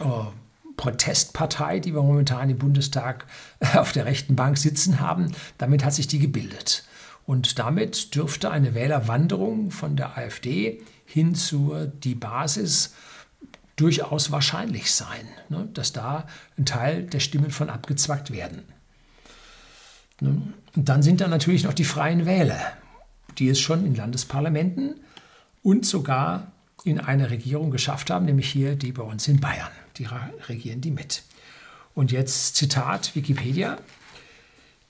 oh, 0.00 0.28
Protestpartei, 0.76 1.80
die 1.80 1.92
wir 1.92 2.02
momentan 2.02 2.48
im 2.48 2.56
Bundestag 2.56 3.26
auf 3.74 3.92
der 3.92 4.06
rechten 4.06 4.36
Bank 4.36 4.56
sitzen 4.56 5.00
haben, 5.00 5.32
damit 5.58 5.84
hat 5.84 5.92
sich 5.92 6.06
die 6.06 6.20
gebildet. 6.20 6.84
Und 7.26 7.58
damit 7.58 8.14
dürfte 8.14 8.50
eine 8.50 8.74
Wählerwanderung 8.74 9.70
von 9.70 9.96
der 9.96 10.16
AfD 10.16 10.80
hin 11.04 11.34
zur 11.34 11.86
die 11.86 12.14
Basis 12.14 12.94
durchaus 13.74 14.30
wahrscheinlich 14.30 14.92
sein, 14.92 15.28
ne, 15.48 15.68
dass 15.74 15.92
da 15.92 16.26
ein 16.56 16.64
Teil 16.64 17.02
der 17.02 17.20
Stimmen 17.20 17.50
von 17.50 17.70
abgezwackt 17.70 18.32
werden. 18.32 18.62
Ne, 20.20 20.42
und 20.76 20.88
dann 20.88 21.02
sind 21.02 21.20
da 21.20 21.28
natürlich 21.28 21.64
noch 21.64 21.74
die 21.74 21.84
freien 21.84 22.24
Wähler, 22.24 22.60
die 23.36 23.48
es 23.48 23.60
schon 23.60 23.84
in 23.84 23.94
Landesparlamenten 23.94 24.94
und 25.62 25.84
sogar 25.84 26.52
in 26.84 27.00
einer 27.00 27.30
Regierung 27.30 27.70
geschafft 27.70 28.10
haben, 28.10 28.24
nämlich 28.24 28.50
hier 28.50 28.76
die 28.76 28.92
bei 28.92 29.02
uns 29.02 29.28
in 29.28 29.40
Bayern. 29.40 29.70
Die 29.96 30.06
regieren 30.48 30.80
die 30.80 30.90
mit. 30.90 31.24
Und 31.94 32.12
jetzt 32.12 32.56
Zitat 32.56 33.14
Wikipedia. 33.14 33.78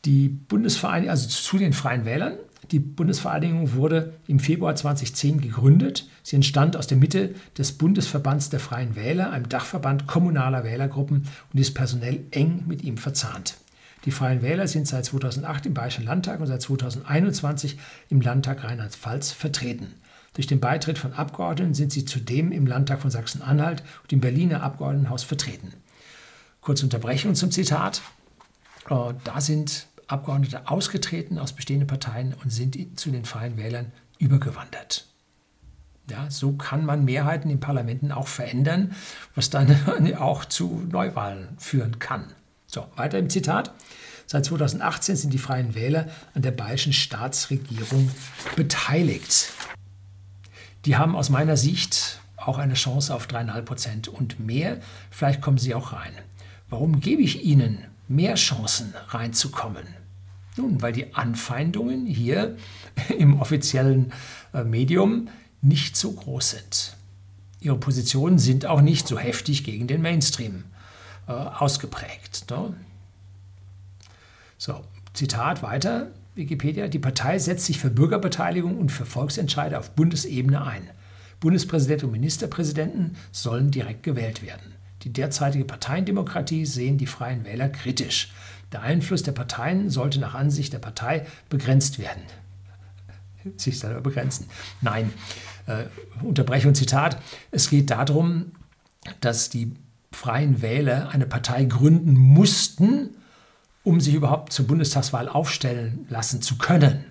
Die 0.04 0.28
Bundesvereinigung, 0.28 1.10
also 1.10 1.28
zu 1.28 1.58
den 1.58 1.72
Freien 1.72 2.04
Wählern, 2.04 2.34
die 2.70 2.80
Bundesvereinigung 2.80 3.74
wurde 3.74 4.14
im 4.26 4.40
Februar 4.40 4.76
2010 4.76 5.40
gegründet. 5.40 6.06
Sie 6.22 6.36
entstand 6.36 6.76
aus 6.76 6.86
der 6.86 6.98
Mitte 6.98 7.34
des 7.56 7.72
Bundesverbands 7.72 8.50
der 8.50 8.60
Freien 8.60 8.94
Wähler, 8.94 9.30
einem 9.30 9.48
Dachverband 9.48 10.06
kommunaler 10.06 10.64
Wählergruppen 10.64 11.26
und 11.52 11.58
ist 11.58 11.74
personell 11.74 12.26
eng 12.30 12.64
mit 12.66 12.82
ihm 12.82 12.98
verzahnt. 12.98 13.56
Die 14.04 14.10
Freien 14.10 14.42
Wähler 14.42 14.68
sind 14.68 14.86
seit 14.86 15.04
2008 15.04 15.66
im 15.66 15.74
Bayerischen 15.74 16.04
Landtag 16.04 16.40
und 16.40 16.46
seit 16.46 16.62
2021 16.62 17.78
im 18.08 18.20
Landtag 18.20 18.64
Rheinland-Pfalz 18.64 19.32
vertreten. 19.32 19.94
Durch 20.34 20.46
den 20.46 20.60
Beitritt 20.60 20.98
von 20.98 21.14
Abgeordneten 21.14 21.74
sind 21.74 21.90
sie 21.90 22.04
zudem 22.04 22.52
im 22.52 22.66
Landtag 22.66 23.00
von 23.00 23.10
Sachsen-Anhalt 23.10 23.82
und 24.02 24.12
im 24.12 24.20
Berliner 24.20 24.62
Abgeordnetenhaus 24.62 25.24
vertreten. 25.24 25.72
Kurze 26.60 26.84
Unterbrechung 26.86 27.34
zum 27.34 27.50
Zitat. 27.50 28.02
Äh, 28.88 29.14
da 29.24 29.40
sind 29.40 29.86
Abgeordnete 30.06 30.68
ausgetreten 30.68 31.38
aus 31.38 31.52
bestehenden 31.52 31.86
Parteien 31.86 32.34
und 32.42 32.50
sind 32.50 32.98
zu 32.98 33.10
den 33.10 33.24
Freien 33.24 33.56
Wählern 33.56 33.92
übergewandert. 34.18 35.06
Ja, 36.10 36.30
so 36.30 36.52
kann 36.52 36.86
man 36.86 37.04
Mehrheiten 37.04 37.50
in 37.50 37.60
Parlamenten 37.60 38.12
auch 38.12 38.28
verändern, 38.28 38.94
was 39.34 39.50
dann 39.50 39.76
auch 40.18 40.44
zu 40.44 40.86
Neuwahlen 40.90 41.48
führen 41.58 41.98
kann. 41.98 42.32
So, 42.66 42.86
weiter 42.96 43.18
im 43.18 43.30
Zitat. 43.30 43.72
Seit 44.30 44.44
2018 44.44 45.16
sind 45.16 45.32
die 45.32 45.38
Freien 45.38 45.74
Wähler 45.74 46.06
an 46.34 46.42
der 46.42 46.50
bayerischen 46.50 46.92
Staatsregierung 46.92 48.10
beteiligt. 48.56 49.54
Die 50.84 50.96
haben 50.96 51.16
aus 51.16 51.30
meiner 51.30 51.56
Sicht 51.56 52.20
auch 52.36 52.58
eine 52.58 52.74
Chance 52.74 53.14
auf 53.14 53.26
3,5 53.26 53.62
Prozent 53.62 54.08
und 54.08 54.38
mehr. 54.38 54.80
Vielleicht 55.10 55.40
kommen 55.40 55.56
sie 55.56 55.74
auch 55.74 55.94
rein. 55.94 56.12
Warum 56.68 57.00
gebe 57.00 57.22
ich 57.22 57.42
ihnen 57.42 57.78
mehr 58.06 58.34
Chancen 58.34 58.92
reinzukommen? 59.08 59.86
Nun, 60.58 60.82
weil 60.82 60.92
die 60.92 61.14
Anfeindungen 61.14 62.04
hier 62.04 62.58
im 63.18 63.40
offiziellen 63.40 64.12
äh, 64.52 64.62
Medium 64.62 65.28
nicht 65.62 65.96
so 65.96 66.12
groß 66.12 66.50
sind. 66.50 66.96
Ihre 67.60 67.78
Positionen 67.78 68.38
sind 68.38 68.66
auch 68.66 68.82
nicht 68.82 69.08
so 69.08 69.18
heftig 69.18 69.64
gegen 69.64 69.86
den 69.86 70.02
Mainstream 70.02 70.64
äh, 71.28 71.32
ausgeprägt. 71.32 72.44
Ne? 72.50 72.74
So, 74.58 74.84
Zitat 75.14 75.62
weiter, 75.62 76.08
Wikipedia, 76.34 76.88
die 76.88 76.98
Partei 76.98 77.38
setzt 77.38 77.66
sich 77.66 77.78
für 77.78 77.90
Bürgerbeteiligung 77.90 78.76
und 78.76 78.90
für 78.90 79.06
Volksentscheide 79.06 79.78
auf 79.78 79.90
Bundesebene 79.90 80.64
ein. 80.64 80.82
Bundespräsident 81.40 82.02
und 82.04 82.10
Ministerpräsidenten 82.10 83.16
sollen 83.30 83.70
direkt 83.70 84.02
gewählt 84.02 84.42
werden. 84.42 84.74
Die 85.02 85.12
derzeitige 85.12 85.64
Parteiendemokratie 85.64 86.66
sehen 86.66 86.98
die 86.98 87.06
Freien 87.06 87.44
Wähler 87.44 87.68
kritisch. 87.68 88.32
Der 88.72 88.82
Einfluss 88.82 89.22
der 89.22 89.32
Parteien 89.32 89.90
sollte 89.90 90.18
nach 90.18 90.34
Ansicht 90.34 90.72
der 90.72 90.80
Partei 90.80 91.24
begrenzt 91.48 92.00
werden. 92.00 92.22
Sich 93.56 93.78
selber 93.78 94.00
begrenzen. 94.00 94.48
Nein, 94.80 95.12
äh, 95.66 95.84
Unterbrechung, 96.22 96.74
Zitat. 96.74 97.22
Es 97.52 97.70
geht 97.70 97.90
darum, 97.90 98.52
dass 99.20 99.50
die 99.50 99.76
Freien 100.10 100.62
Wähler 100.62 101.10
eine 101.10 101.26
Partei 101.26 101.64
gründen 101.64 102.14
mussten, 102.14 103.10
um 103.88 104.00
sich 104.00 104.14
überhaupt 104.14 104.52
zur 104.52 104.66
Bundestagswahl 104.66 105.28
aufstellen 105.28 106.06
lassen 106.10 106.42
zu 106.42 106.58
können. 106.58 107.06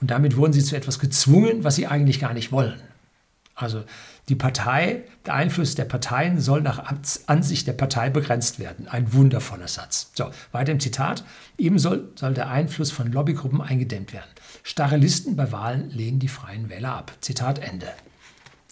Und 0.00 0.10
damit 0.10 0.36
wurden 0.36 0.54
sie 0.54 0.64
zu 0.64 0.74
etwas 0.74 0.98
gezwungen, 0.98 1.64
was 1.64 1.76
sie 1.76 1.86
eigentlich 1.86 2.18
gar 2.18 2.32
nicht 2.32 2.50
wollen. 2.50 2.80
Also 3.54 3.84
die 4.28 4.36
Partei, 4.36 5.02
der 5.26 5.34
Einfluss 5.34 5.74
der 5.74 5.84
Parteien 5.84 6.40
soll 6.40 6.62
nach 6.62 6.94
Ansicht 7.26 7.66
der 7.66 7.72
Partei 7.74 8.08
begrenzt 8.08 8.58
werden. 8.58 8.88
Ein 8.88 9.12
wundervoller 9.12 9.68
Satz. 9.68 10.10
So, 10.14 10.30
weiter 10.52 10.72
im 10.72 10.80
Zitat. 10.80 11.24
Ebenso 11.58 11.96
soll 12.14 12.34
der 12.34 12.48
Einfluss 12.48 12.90
von 12.90 13.12
Lobbygruppen 13.12 13.60
eingedämmt 13.60 14.12
werden. 14.12 14.30
Starre 14.62 14.96
Listen 14.96 15.36
bei 15.36 15.50
Wahlen 15.52 15.90
lehnen 15.90 16.20
die 16.20 16.28
Freien 16.28 16.70
Wähler 16.70 16.94
ab. 16.94 17.12
Zitat 17.20 17.58
Ende. 17.58 17.88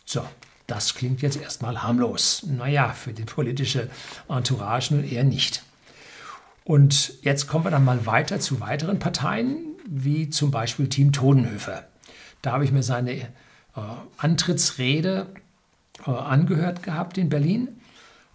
So, 0.05 0.25
das 0.66 0.95
klingt 0.95 1.21
jetzt 1.21 1.40
erstmal 1.40 1.83
harmlos. 1.83 2.47
Naja, 2.47 2.93
für 2.93 3.12
die 3.12 3.25
politische 3.25 3.90
Entourage 4.28 4.95
nun 4.95 5.05
eher 5.05 5.25
nicht. 5.25 5.64
Und 6.66 7.23
jetzt 7.23 7.46
kommen 7.46 7.64
wir 7.64 7.70
dann 7.70 7.85
mal 7.85 8.06
weiter 8.06 8.40
zu 8.40 8.58
weiteren 8.61 8.99
Parteien, 8.99 9.76
wie 9.88 10.30
zum 10.30 10.50
Beispiel 10.50 10.88
Team 10.88 11.12
Todenhöfer. 11.12 11.85
Da 12.42 12.50
habe 12.50 12.64
ich 12.64 12.73
mir 12.73 12.82
seine 12.82 13.12
äh, 13.12 13.26
Antrittsrede 14.16 15.28
äh, 16.04 16.11
angehört 16.11 16.82
gehabt 16.82 17.18
in 17.18 17.28
Berlin. 17.28 17.68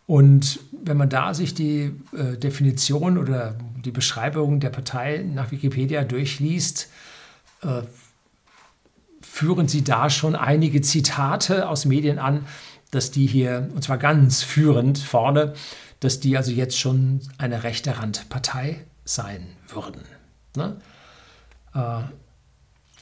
Und 0.07 0.61
wenn 0.71 0.95
man 0.95 1.09
da 1.09 1.33
sich 1.33 1.53
die 1.55 1.91
äh, 2.13 2.37
Definition 2.37 3.17
oder 3.17 3.57
die 3.83 3.91
Beschreibung 3.91 4.61
der 4.61 4.69
Partei 4.69 5.25
nach 5.27 5.51
Wikipedia 5.51 6.05
durchliest, 6.05 6.89
äh, 7.63 7.81
führen 9.21 9.67
sie 9.67 9.83
da 9.83 10.09
schon 10.09 10.37
einige 10.37 10.79
Zitate 10.79 11.67
aus 11.67 11.83
Medien 11.83 12.17
an, 12.17 12.45
dass 12.91 13.11
die 13.11 13.27
hier, 13.27 13.69
und 13.75 13.83
zwar 13.83 13.97
ganz 13.97 14.41
führend 14.41 14.99
vorne, 14.99 15.53
dass 16.01 16.19
die 16.19 16.35
also 16.35 16.51
jetzt 16.51 16.77
schon 16.77 17.21
eine 17.37 17.63
rechte 17.63 17.97
Randpartei 17.97 18.83
sein 19.05 19.47
würden. 19.69 20.01
Ne? 20.57 20.81
Äh, 21.73 22.01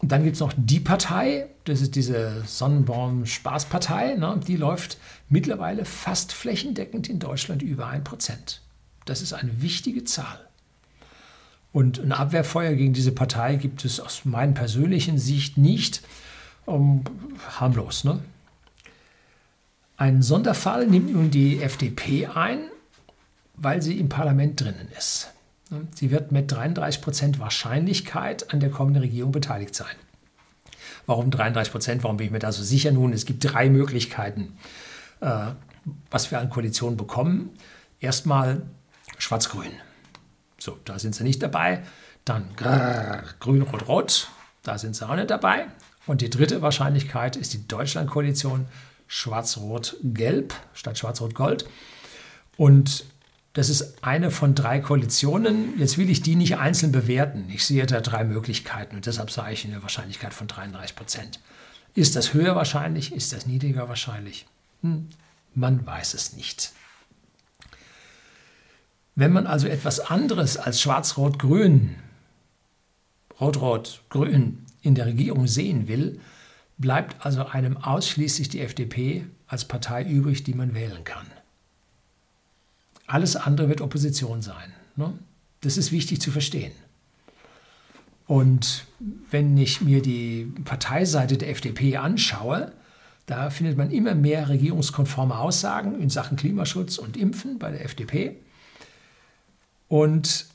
dann 0.01 0.23
gibt 0.23 0.35
es 0.35 0.39
noch 0.39 0.53
die 0.55 0.79
Partei, 0.79 1.47
das 1.65 1.81
ist 1.81 1.95
diese 1.95 2.43
Sonnenbaum-Spaßpartei, 2.45 4.15
ne? 4.15 4.39
die 4.45 4.55
läuft 4.55 4.97
mittlerweile 5.27 5.85
fast 5.85 6.31
flächendeckend 6.31 7.09
in 7.09 7.19
Deutschland 7.19 7.61
über 7.61 7.87
1%. 7.87 8.59
Das 9.05 9.21
ist 9.21 9.33
eine 9.33 9.61
wichtige 9.61 10.03
Zahl. 10.03 10.39
Und 11.71 11.99
ein 11.99 12.11
Abwehrfeuer 12.11 12.73
gegen 12.73 12.93
diese 12.93 13.11
Partei 13.11 13.55
gibt 13.55 13.85
es 13.85 13.99
aus 13.99 14.25
meiner 14.25 14.53
persönlichen 14.53 15.17
Sicht 15.17 15.57
nicht. 15.57 16.01
Um, 16.65 17.03
harmlos. 17.59 18.03
Ne? 18.03 18.19
Einen 19.97 20.21
Sonderfall 20.21 20.85
nimmt 20.87 21.11
nun 21.13 21.31
die 21.31 21.61
FDP 21.61 22.27
ein, 22.27 22.69
weil 23.61 23.81
sie 23.81 23.99
im 23.99 24.09
Parlament 24.09 24.61
drinnen 24.61 24.89
ist. 24.97 25.31
Sie 25.93 26.09
wird 26.09 26.31
mit 26.31 26.51
33 26.51 27.01
Prozent 27.01 27.39
Wahrscheinlichkeit 27.39 28.51
an 28.51 28.59
der 28.59 28.71
kommenden 28.71 29.03
Regierung 29.03 29.31
beteiligt 29.31 29.75
sein. 29.75 29.95
Warum 31.05 31.29
33 31.29 31.71
Prozent? 31.71 32.03
Warum 32.03 32.17
bin 32.17 32.27
ich 32.27 32.31
mir 32.31 32.39
da 32.39 32.51
so 32.51 32.63
sicher? 32.63 32.91
Nun, 32.91 33.13
es 33.13 33.25
gibt 33.25 33.43
drei 33.43 33.69
Möglichkeiten, 33.69 34.57
äh, 35.21 35.47
was 36.09 36.31
wir 36.31 36.39
an 36.39 36.49
Koalitionen 36.49 36.97
bekommen. 36.97 37.51
Erstmal 37.99 38.63
Schwarz-Grün. 39.17 39.71
So, 40.57 40.77
da 40.85 40.97
sind 40.97 41.15
sie 41.15 41.23
nicht 41.23 41.41
dabei. 41.43 41.83
Dann 42.25 42.47
Grün-Rot-Rot. 42.55 44.29
Da 44.63 44.77
sind 44.77 44.95
sie 44.95 45.07
auch 45.07 45.15
nicht 45.15 45.29
dabei. 45.29 45.67
Und 46.05 46.21
die 46.21 46.29
dritte 46.29 46.61
Wahrscheinlichkeit 46.61 47.35
ist 47.35 47.53
die 47.53 47.67
Deutschland-Koalition 47.67 48.67
Schwarz-Rot-Gelb 49.07 50.53
statt 50.73 50.97
Schwarz-Rot-Gold. 50.97 51.65
Und 52.57 53.05
das 53.53 53.69
ist 53.69 54.03
eine 54.03 54.31
von 54.31 54.53
drei 54.53 54.79
Koalitionen. 54.79 55.79
Jetzt 55.79 55.97
will 55.97 56.09
ich 56.09 56.21
die 56.21 56.35
nicht 56.35 56.57
einzeln 56.57 56.91
bewerten. 56.91 57.49
Ich 57.49 57.65
sehe 57.65 57.85
da 57.85 57.99
drei 57.99 58.23
Möglichkeiten 58.23 58.95
und 58.95 59.05
deshalb 59.05 59.31
sage 59.31 59.53
ich 59.53 59.65
eine 59.65 59.81
Wahrscheinlichkeit 59.81 60.33
von 60.33 60.47
33 60.47 60.95
Prozent. 60.95 61.39
Ist 61.95 62.15
das 62.15 62.33
höher 62.33 62.55
wahrscheinlich? 62.55 63.11
Ist 63.13 63.33
das 63.33 63.47
niedriger 63.47 63.89
wahrscheinlich? 63.89 64.45
Hm, 64.81 65.07
man 65.55 65.85
weiß 65.85 66.13
es 66.13 66.33
nicht. 66.33 66.71
Wenn 69.15 69.33
man 69.33 69.47
also 69.47 69.67
etwas 69.67 69.99
anderes 69.99 70.55
als 70.55 70.79
Schwarz-Rot-Grün, 70.79 71.95
Rot-Rot-Grün 73.41 74.65
in 74.81 74.95
der 74.95 75.07
Regierung 75.07 75.47
sehen 75.47 75.87
will, 75.87 76.21
bleibt 76.77 77.25
also 77.25 77.45
einem 77.47 77.77
ausschließlich 77.77 78.47
die 78.47 78.61
FDP 78.61 79.25
als 79.47 79.65
Partei 79.65 80.03
übrig, 80.03 80.43
die 80.43 80.53
man 80.53 80.73
wählen 80.73 81.03
kann. 81.03 81.25
Alles 83.09 83.35
andere 83.35 83.69
wird 83.69 83.81
Opposition 83.81 84.43
sein. 84.43 84.71
Ne? 84.95 85.17
Das 85.61 85.77
ist 85.77 85.91
wichtig 85.91 86.21
zu 86.21 86.29
verstehen. 86.29 86.71
Und 88.27 88.85
wenn 89.31 89.57
ich 89.57 89.81
mir 89.81 90.03
die 90.03 90.53
Parteiseite 90.63 91.35
der 91.35 91.49
FDP 91.49 91.97
anschaue, 91.97 92.71
da 93.25 93.49
findet 93.49 93.77
man 93.77 93.89
immer 93.89 94.13
mehr 94.13 94.47
regierungskonforme 94.47 95.35
Aussagen 95.39 95.99
in 95.99 96.11
Sachen 96.11 96.37
Klimaschutz 96.37 96.99
und 96.99 97.17
Impfen 97.17 97.57
bei 97.57 97.71
der 97.71 97.83
FDP. 97.83 98.35
Und 99.87 100.45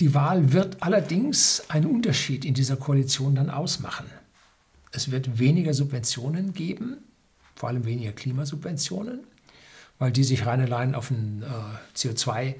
die 0.00 0.12
Wahl 0.12 0.52
wird 0.52 0.82
allerdings 0.82 1.62
einen 1.70 1.86
Unterschied 1.86 2.44
in 2.44 2.52
dieser 2.52 2.76
Koalition 2.76 3.34
dann 3.34 3.48
ausmachen. 3.48 4.06
Es 4.92 5.10
wird 5.10 5.38
weniger 5.38 5.72
Subventionen 5.72 6.52
geben, 6.52 6.98
vor 7.54 7.70
allem 7.70 7.86
weniger 7.86 8.12
Klimasubventionen 8.12 9.20
weil 9.98 10.12
die 10.12 10.24
sich 10.24 10.46
rein 10.46 10.60
allein 10.60 10.94
auf 10.94 11.08
den 11.08 11.42
äh, 11.42 11.46
CO2 11.96 12.44
äh, 12.44 12.54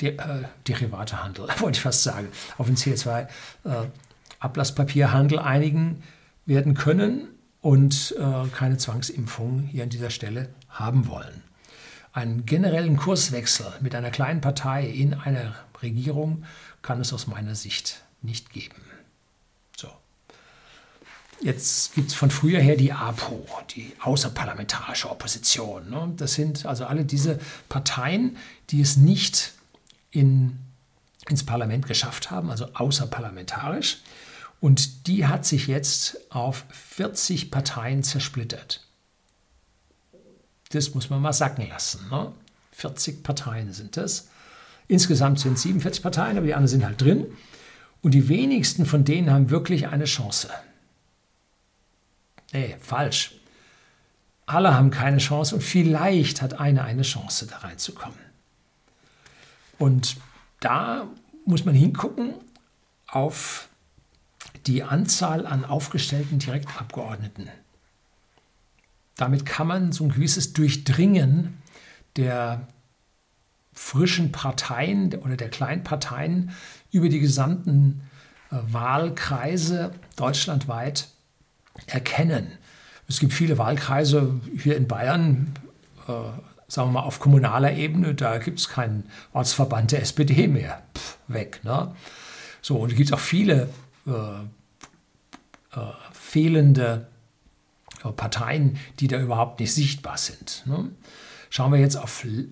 De 0.00 0.16
äh, 0.16 0.44
Derivatehandel, 0.66 1.46
wollte 1.58 1.76
ich 1.76 1.82
fast 1.82 2.02
sagen, 2.02 2.28
auf 2.58 2.66
den 2.66 2.74
CO2-Ablasspapierhandel 2.76 5.38
äh, 5.38 5.42
einigen 5.42 6.02
werden 6.46 6.74
können 6.74 7.28
und 7.60 8.16
äh, 8.18 8.48
keine 8.48 8.78
Zwangsimpfung 8.78 9.62
hier 9.62 9.84
an 9.84 9.90
dieser 9.90 10.10
Stelle 10.10 10.48
haben 10.68 11.06
wollen. 11.08 11.44
Einen 12.12 12.44
generellen 12.46 12.96
Kurswechsel 12.96 13.72
mit 13.80 13.94
einer 13.94 14.10
kleinen 14.10 14.40
Partei 14.40 14.84
in 14.86 15.14
einer 15.14 15.54
Regierung 15.82 16.44
kann 16.82 17.00
es 17.00 17.12
aus 17.12 17.26
meiner 17.26 17.54
Sicht 17.54 18.02
nicht 18.22 18.52
geben. 18.52 18.89
Jetzt 21.42 21.94
gibt 21.94 22.10
es 22.10 22.14
von 22.14 22.30
früher 22.30 22.60
her 22.60 22.76
die 22.76 22.92
APO, 22.92 23.46
die 23.74 23.92
außerparlamentarische 24.00 25.10
Opposition. 25.10 25.88
Ne? 25.88 26.12
Das 26.16 26.34
sind 26.34 26.66
also 26.66 26.84
alle 26.84 27.04
diese 27.04 27.38
Parteien, 27.68 28.36
die 28.68 28.82
es 28.82 28.96
nicht 28.96 29.54
in, 30.10 30.58
ins 31.28 31.44
Parlament 31.44 31.86
geschafft 31.86 32.30
haben, 32.30 32.50
also 32.50 32.66
außerparlamentarisch. 32.74 34.02
Und 34.60 35.06
die 35.06 35.26
hat 35.26 35.46
sich 35.46 35.66
jetzt 35.66 36.18
auf 36.30 36.66
40 36.70 37.50
Parteien 37.50 38.02
zersplittert. 38.02 38.86
Das 40.72 40.94
muss 40.94 41.08
man 41.08 41.22
mal 41.22 41.32
sacken 41.32 41.66
lassen. 41.68 42.06
Ne? 42.10 42.32
40 42.72 43.22
Parteien 43.22 43.72
sind 43.72 43.96
das. 43.96 44.28
Insgesamt 44.88 45.40
sind 45.40 45.54
es 45.54 45.62
47 45.62 46.02
Parteien, 46.02 46.36
aber 46.36 46.46
die 46.46 46.54
anderen 46.54 46.68
sind 46.68 46.84
halt 46.84 47.00
drin. 47.00 47.26
Und 48.02 48.12
die 48.12 48.28
wenigsten 48.28 48.84
von 48.84 49.04
denen 49.04 49.30
haben 49.30 49.50
wirklich 49.50 49.88
eine 49.88 50.04
Chance. 50.04 50.50
Nee, 52.52 52.76
falsch. 52.80 53.34
Alle 54.46 54.74
haben 54.74 54.90
keine 54.90 55.18
Chance 55.18 55.54
und 55.54 55.62
vielleicht 55.62 56.42
hat 56.42 56.58
eine 56.58 56.82
eine 56.82 57.02
Chance, 57.02 57.46
da 57.46 57.58
reinzukommen. 57.58 58.18
Und 59.78 60.16
da 60.58 61.06
muss 61.46 61.64
man 61.64 61.74
hingucken 61.74 62.34
auf 63.06 63.68
die 64.66 64.82
Anzahl 64.82 65.46
an 65.46 65.64
aufgestellten 65.64 66.38
Direktabgeordneten. 66.38 67.48
Damit 69.16 69.46
kann 69.46 69.66
man 69.66 69.92
so 69.92 70.04
ein 70.04 70.10
gewisses 70.10 70.52
Durchdringen 70.52 71.62
der 72.16 72.66
frischen 73.72 74.32
Parteien 74.32 75.14
oder 75.14 75.36
der 75.36 75.48
Kleinparteien 75.48 76.50
über 76.90 77.08
die 77.08 77.20
gesamten 77.20 78.02
äh, 78.50 78.56
Wahlkreise 78.60 79.92
deutschlandweit 80.16 81.08
erkennen. 81.86 82.58
Es 83.08 83.20
gibt 83.20 83.32
viele 83.32 83.58
Wahlkreise 83.58 84.40
hier 84.56 84.76
in 84.76 84.86
Bayern, 84.86 85.52
äh, 86.06 86.12
sagen 86.68 86.88
wir 86.88 87.00
mal 87.00 87.02
auf 87.02 87.18
kommunaler 87.18 87.72
Ebene, 87.72 88.14
da 88.14 88.38
gibt 88.38 88.60
es 88.60 88.68
keinen 88.68 89.04
Ortsverband 89.32 89.92
der 89.92 90.02
SPD 90.02 90.46
mehr. 90.46 90.82
Pff, 90.96 91.18
weg. 91.28 91.60
Ne? 91.64 91.94
So, 92.62 92.76
und 92.76 92.92
es 92.92 92.96
gibt 92.96 93.12
auch 93.12 93.20
viele 93.20 93.68
äh, 94.06 94.10
äh, 94.10 95.92
fehlende 96.12 97.08
äh, 98.04 98.10
Parteien, 98.10 98.78
die 98.98 99.08
da 99.08 99.20
überhaupt 99.20 99.60
nicht 99.60 99.74
sichtbar 99.74 100.16
sind. 100.16 100.62
Ne? 100.66 100.90
Schauen 101.48 101.72
wir 101.72 101.80
jetzt 101.80 101.96
auf 101.96 102.24
äh, 102.24 102.46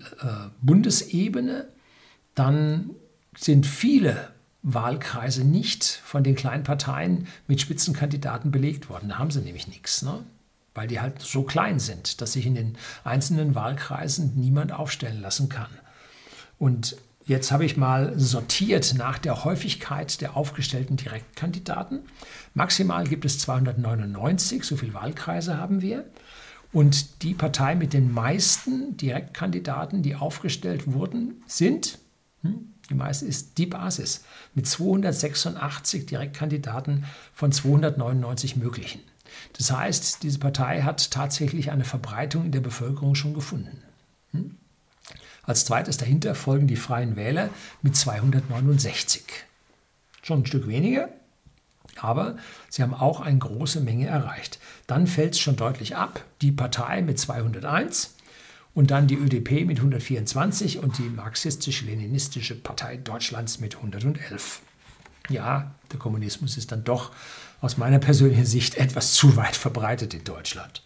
Bundesebene, 0.61 1.69
dann 2.35 2.91
sind 3.37 3.65
viele 3.65 4.33
Wahlkreise 4.61 5.43
nicht 5.43 5.85
von 5.85 6.23
den 6.23 6.35
kleinen 6.35 6.63
Parteien 6.63 7.27
mit 7.47 7.61
Spitzenkandidaten 7.61 8.51
belegt 8.51 8.89
worden. 8.89 9.09
Da 9.09 9.17
haben 9.17 9.31
sie 9.31 9.41
nämlich 9.41 9.67
nichts, 9.67 10.01
ne? 10.01 10.23
weil 10.73 10.87
die 10.87 10.99
halt 10.99 11.21
so 11.21 11.43
klein 11.43 11.79
sind, 11.79 12.21
dass 12.21 12.33
sich 12.33 12.45
in 12.45 12.55
den 12.55 12.77
einzelnen 13.03 13.55
Wahlkreisen 13.55 14.33
niemand 14.35 14.71
aufstellen 14.71 15.21
lassen 15.21 15.49
kann. 15.49 15.69
Und 16.57 16.97
jetzt 17.25 17.51
habe 17.51 17.65
ich 17.65 17.77
mal 17.77 18.17
sortiert 18.19 18.93
nach 18.97 19.17
der 19.17 19.43
Häufigkeit 19.43 20.21
der 20.21 20.35
aufgestellten 20.35 20.97
Direktkandidaten. 20.97 22.01
Maximal 22.53 23.05
gibt 23.05 23.25
es 23.25 23.39
299, 23.39 24.63
so 24.63 24.75
viele 24.75 24.93
Wahlkreise 24.93 25.57
haben 25.57 25.81
wir. 25.81 26.05
Und 26.71 27.23
die 27.23 27.33
Partei 27.33 27.75
mit 27.75 27.93
den 27.93 28.13
meisten 28.13 28.95
Direktkandidaten, 28.97 30.03
die 30.03 30.15
aufgestellt 30.15 30.91
wurden, 30.91 31.43
sind, 31.47 31.97
hm, 32.41 32.73
die 32.89 32.95
meiste 32.95 33.25
ist 33.25 33.57
die 33.57 33.65
Basis, 33.65 34.23
mit 34.55 34.67
286 34.67 36.05
Direktkandidaten 36.05 37.05
von 37.33 37.51
299 37.51 38.55
möglichen. 38.55 39.01
Das 39.57 39.71
heißt, 39.71 40.23
diese 40.23 40.39
Partei 40.39 40.81
hat 40.81 41.11
tatsächlich 41.11 41.71
eine 41.71 41.85
Verbreitung 41.85 42.45
in 42.45 42.51
der 42.51 42.61
Bevölkerung 42.61 43.15
schon 43.15 43.33
gefunden. 43.33 43.83
Hm? 44.31 44.57
Als 45.43 45.65
zweites 45.65 45.97
dahinter 45.97 46.35
folgen 46.35 46.67
die 46.67 46.75
Freien 46.75 47.15
Wähler 47.15 47.49
mit 47.81 47.95
269. 47.95 49.23
Schon 50.21 50.41
ein 50.41 50.45
Stück 50.45 50.67
weniger, 50.67 51.09
aber 51.97 52.37
sie 52.69 52.83
haben 52.83 52.93
auch 52.93 53.19
eine 53.19 53.39
große 53.39 53.81
Menge 53.81 54.07
erreicht. 54.07 54.59
Dann 54.87 55.07
fällt 55.07 55.33
es 55.33 55.39
schon 55.39 55.55
deutlich 55.55 55.95
ab. 55.95 56.23
Die 56.41 56.51
Partei 56.51 57.01
mit 57.01 57.19
201 57.19 58.15
und 58.79 58.91
dann 58.91 59.07
die 59.07 59.17
ÖDP 59.17 59.65
mit 59.65 59.79
124 59.79 60.81
und 60.81 60.97
die 60.99 61.09
marxistisch-leninistische 61.09 62.55
Partei 62.55 62.95
Deutschlands 62.95 63.59
mit 63.59 63.75
111. 63.75 64.61
Ja, 65.27 65.75
der 65.91 65.99
Kommunismus 65.99 66.55
ist 66.55 66.71
dann 66.71 66.85
doch 66.85 67.11
aus 67.59 67.75
meiner 67.75 67.99
persönlichen 67.99 68.45
Sicht 68.45 68.75
etwas 68.75 69.11
zu 69.15 69.35
weit 69.35 69.57
verbreitet 69.57 70.13
in 70.13 70.23
Deutschland. 70.23 70.81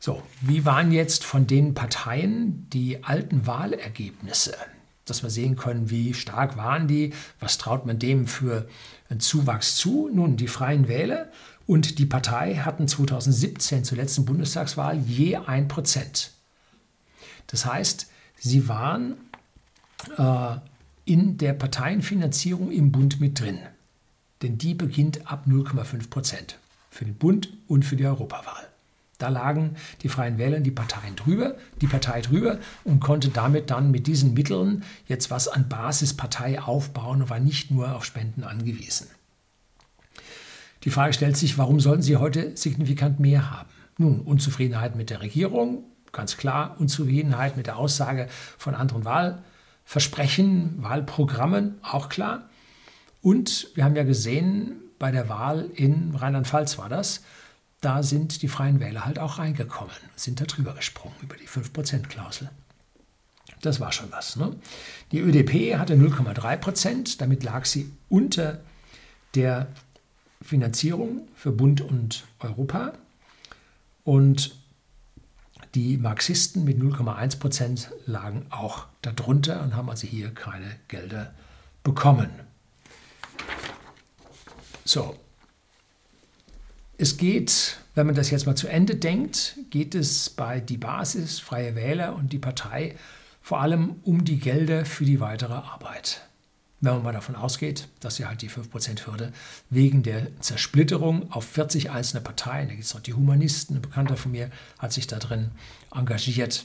So, 0.00 0.24
wie 0.40 0.64
waren 0.64 0.90
jetzt 0.90 1.22
von 1.22 1.46
den 1.46 1.74
Parteien 1.74 2.68
die 2.70 3.04
alten 3.04 3.46
Wahlergebnisse? 3.46 4.56
Dass 5.04 5.22
wir 5.22 5.30
sehen 5.30 5.54
können, 5.54 5.88
wie 5.88 6.14
stark 6.14 6.56
waren 6.56 6.88
die, 6.88 7.12
was 7.38 7.58
traut 7.58 7.86
man 7.86 8.00
dem 8.00 8.26
für 8.26 8.66
einen 9.08 9.20
Zuwachs 9.20 9.76
zu? 9.76 10.10
Nun, 10.12 10.36
die 10.36 10.48
Freien 10.48 10.88
Wähler 10.88 11.28
und 11.68 12.00
die 12.00 12.06
Partei 12.06 12.56
hatten 12.56 12.88
2017 12.88 13.84
zur 13.84 13.98
letzten 13.98 14.24
Bundestagswahl 14.24 14.98
je 14.98 15.36
ein 15.36 15.68
Prozent. 15.68 16.32
Das 17.50 17.66
heißt, 17.66 18.06
sie 18.38 18.68
waren 18.68 19.16
äh, 20.16 20.56
in 21.04 21.38
der 21.38 21.52
Parteienfinanzierung 21.52 22.70
im 22.70 22.92
Bund 22.92 23.20
mit 23.20 23.40
drin. 23.40 23.58
Denn 24.42 24.58
die 24.58 24.74
beginnt 24.74 25.30
ab 25.30 25.44
0,5 25.48 26.08
Prozent 26.08 26.58
für 26.90 27.04
den 27.04 27.14
Bund 27.14 27.52
und 27.66 27.84
für 27.84 27.96
die 27.96 28.06
Europawahl. 28.06 28.68
Da 29.18 29.28
lagen 29.28 29.76
die 30.02 30.08
Freien 30.08 30.38
Wähler 30.38 30.60
die 30.60 30.70
Parteien 30.70 31.14
drüber, 31.14 31.56
die 31.82 31.86
Partei 31.86 32.22
drüber 32.22 32.58
und 32.84 33.00
konnte 33.00 33.28
damit 33.28 33.70
dann 33.70 33.90
mit 33.90 34.06
diesen 34.06 34.32
Mitteln 34.32 34.82
jetzt 35.08 35.30
was 35.30 35.46
an 35.46 35.68
Basispartei 35.68 36.60
aufbauen 36.60 37.22
und 37.22 37.30
war 37.30 37.38
nicht 37.38 37.70
nur 37.70 37.94
auf 37.94 38.06
Spenden 38.06 38.44
angewiesen. 38.44 39.08
Die 40.84 40.90
Frage 40.90 41.12
stellt 41.12 41.36
sich, 41.36 41.58
warum 41.58 41.80
sollten 41.80 42.02
sie 42.02 42.16
heute 42.16 42.56
signifikant 42.56 43.20
mehr 43.20 43.50
haben? 43.50 43.68
Nun, 43.98 44.20
Unzufriedenheit 44.20 44.96
mit 44.96 45.10
der 45.10 45.20
Regierung, 45.20 45.84
ganz 46.12 46.36
klar, 46.36 46.76
Unzufriedenheit 46.78 47.56
mit 47.56 47.66
der 47.66 47.76
Aussage 47.76 48.28
von 48.58 48.74
anderen 48.74 49.04
Wahlversprechen, 49.04 50.82
Wahlprogrammen, 50.82 51.78
auch 51.82 52.08
klar. 52.08 52.48
Und 53.22 53.68
wir 53.74 53.84
haben 53.84 53.96
ja 53.96 54.04
gesehen, 54.04 54.76
bei 54.98 55.10
der 55.10 55.28
Wahl 55.28 55.70
in 55.74 56.14
Rheinland-Pfalz 56.14 56.78
war 56.78 56.88
das, 56.88 57.22
da 57.80 58.02
sind 58.02 58.42
die 58.42 58.48
Freien 58.48 58.80
Wähler 58.80 59.06
halt 59.06 59.18
auch 59.18 59.38
reingekommen, 59.38 59.94
sind 60.16 60.40
da 60.40 60.44
drüber 60.44 60.74
gesprungen, 60.74 61.14
über 61.22 61.36
die 61.36 61.48
5%-Klausel. 61.48 62.50
Das 63.62 63.80
war 63.80 63.92
schon 63.92 64.10
was. 64.10 64.36
Ne? 64.36 64.54
Die 65.12 65.20
ÖDP 65.20 65.76
hatte 65.78 65.94
0,3 65.94 66.56
Prozent, 66.56 67.20
damit 67.20 67.42
lag 67.42 67.64
sie 67.64 67.90
unter 68.08 68.60
der 69.34 69.68
Finanzierung 70.42 71.28
für 71.34 71.52
Bund 71.52 71.80
und 71.80 72.24
Europa. 72.38 72.94
Und 74.04 74.56
die 75.74 75.96
Marxisten 75.98 76.64
mit 76.64 76.78
0,1 76.78 77.38
Prozent 77.38 77.90
lagen 78.06 78.46
auch 78.50 78.86
darunter 79.02 79.62
und 79.62 79.74
haben 79.76 79.90
also 79.90 80.06
hier 80.06 80.30
keine 80.30 80.76
Gelder 80.88 81.34
bekommen. 81.82 82.30
So, 84.84 85.16
es 86.98 87.16
geht, 87.16 87.78
wenn 87.94 88.06
man 88.06 88.14
das 88.14 88.30
jetzt 88.30 88.46
mal 88.46 88.56
zu 88.56 88.68
Ende 88.68 88.96
denkt, 88.96 89.56
geht 89.70 89.94
es 89.94 90.28
bei 90.28 90.60
die 90.60 90.76
Basis, 90.76 91.38
Freie 91.38 91.74
Wähler 91.74 92.14
und 92.14 92.32
die 92.32 92.38
Partei 92.38 92.96
vor 93.40 93.60
allem 93.60 93.96
um 94.02 94.24
die 94.24 94.38
Gelder 94.38 94.84
für 94.84 95.04
die 95.04 95.20
weitere 95.20 95.54
Arbeit. 95.54 96.28
Wenn 96.82 96.94
man 96.94 97.02
mal 97.02 97.12
davon 97.12 97.36
ausgeht, 97.36 97.88
dass 98.00 98.16
sie 98.16 98.24
halt 98.24 98.40
die 98.40 98.48
5%-Hürde 98.48 99.32
wegen 99.68 100.02
der 100.02 100.28
Zersplitterung 100.40 101.30
auf 101.30 101.44
40 101.44 101.90
einzelne 101.90 102.22
Parteien, 102.22 102.68
da 102.68 102.74
gibt 102.74 102.86
es 102.86 102.94
noch 102.94 103.02
die 103.02 103.12
Humanisten, 103.12 103.76
ein 103.76 103.82
Bekannter 103.82 104.16
von 104.16 104.32
mir 104.32 104.50
hat 104.78 104.92
sich 104.92 105.06
da 105.06 105.18
drin 105.18 105.50
engagiert. 105.94 106.64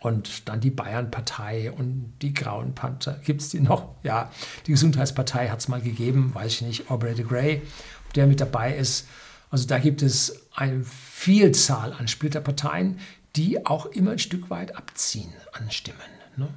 Und 0.00 0.48
dann 0.48 0.60
die 0.60 0.70
Bayern-Partei 0.70 1.70
und 1.70 2.12
die 2.22 2.34
Grauen 2.34 2.74
Panther. 2.74 3.20
Gibt 3.24 3.40
es 3.40 3.50
die 3.50 3.60
noch? 3.60 3.94
Ja, 4.02 4.32
die 4.66 4.72
Gesundheitspartei 4.72 5.48
hat 5.48 5.60
es 5.60 5.68
mal 5.68 5.80
gegeben, 5.80 6.34
weiß 6.34 6.54
ich 6.54 6.62
nicht. 6.62 6.90
Aubrey 6.90 7.14
de 7.14 7.24
Grey, 7.24 7.62
ob 8.06 8.12
der 8.14 8.26
mit 8.26 8.40
dabei 8.40 8.76
ist. 8.76 9.06
Also 9.50 9.66
da 9.68 9.78
gibt 9.78 10.02
es 10.02 10.46
eine 10.54 10.82
Vielzahl 10.82 11.92
an 11.92 12.08
Splitterparteien, 12.08 12.98
die 13.36 13.64
auch 13.64 13.86
immer 13.86 14.10
ein 14.10 14.18
Stück 14.18 14.50
weit 14.50 14.76
abziehen 14.76 15.32
an 15.52 15.70
Stimmen. 15.70 15.98
Ne? 16.36 16.48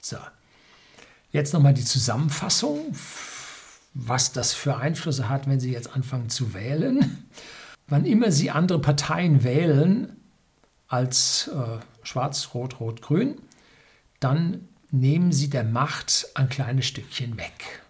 So. 0.00 0.18
Jetzt 1.32 1.54
nochmal 1.54 1.74
die 1.74 1.84
Zusammenfassung, 1.84 2.94
was 3.94 4.32
das 4.32 4.52
für 4.52 4.76
Einflüsse 4.76 5.28
hat, 5.30 5.48
wenn 5.48 5.60
Sie 5.60 5.72
jetzt 5.72 5.94
anfangen 5.94 6.28
zu 6.28 6.52
wählen. 6.52 7.26
Wann 7.88 8.04
immer 8.04 8.30
Sie 8.30 8.50
andere 8.50 8.80
Parteien 8.80 9.42
wählen 9.42 10.16
als 10.88 11.48
äh, 11.48 11.78
Schwarz, 12.02 12.50
Rot, 12.52 12.80
Rot, 12.80 13.00
Grün, 13.00 13.40
dann 14.20 14.68
nehmen 14.90 15.32
Sie 15.32 15.48
der 15.48 15.64
Macht 15.64 16.28
ein 16.34 16.50
kleines 16.50 16.86
Stückchen 16.86 17.38
weg. 17.38 17.82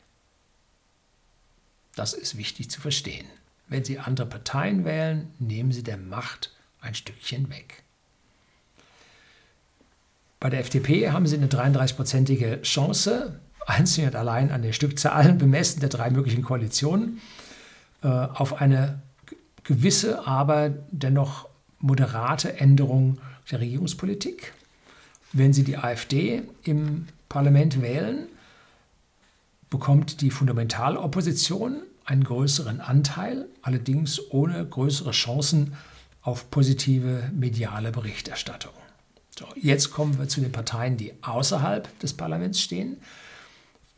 Das 1.96 2.14
ist 2.14 2.38
wichtig 2.38 2.70
zu 2.70 2.80
verstehen. 2.80 3.26
Wenn 3.68 3.84
Sie 3.84 3.98
andere 3.98 4.26
Parteien 4.26 4.84
wählen, 4.84 5.34
nehmen 5.40 5.72
Sie 5.72 5.82
der 5.82 5.96
Macht 5.96 6.52
ein 6.80 6.94
Stückchen 6.94 7.50
weg. 7.50 7.82
Bei 10.42 10.50
der 10.50 10.58
FDP 10.58 11.12
haben 11.12 11.24
Sie 11.28 11.36
eine 11.36 11.46
33-prozentige 11.46 12.62
Chance, 12.62 13.38
einzig 13.64 14.06
und 14.06 14.16
allein 14.16 14.50
an 14.50 14.62
den 14.62 14.72
Stückzahlen 14.72 15.38
bemessen 15.38 15.78
der 15.78 15.88
drei 15.88 16.10
möglichen 16.10 16.42
Koalitionen, 16.42 17.20
äh, 18.02 18.08
auf 18.08 18.60
eine 18.60 19.00
gewisse, 19.62 20.26
aber 20.26 20.70
dennoch 20.90 21.48
moderate 21.78 22.58
Änderung 22.58 23.18
der 23.52 23.60
Regierungspolitik. 23.60 24.52
Wenn 25.32 25.52
Sie 25.52 25.62
die 25.62 25.76
AfD 25.76 26.42
im 26.64 27.06
Parlament 27.28 27.80
wählen, 27.80 28.26
bekommt 29.70 30.22
die 30.22 30.32
Fundamentalopposition 30.32 31.82
einen 32.04 32.24
größeren 32.24 32.80
Anteil, 32.80 33.46
allerdings 33.62 34.20
ohne 34.32 34.66
größere 34.66 35.12
Chancen 35.12 35.74
auf 36.20 36.50
positive 36.50 37.30
mediale 37.32 37.92
Berichterstattung. 37.92 38.72
So, 39.38 39.46
jetzt 39.56 39.90
kommen 39.90 40.18
wir 40.18 40.28
zu 40.28 40.40
den 40.40 40.52
Parteien, 40.52 40.96
die 40.96 41.14
außerhalb 41.22 41.98
des 42.00 42.12
Parlaments 42.14 42.60
stehen. 42.60 42.98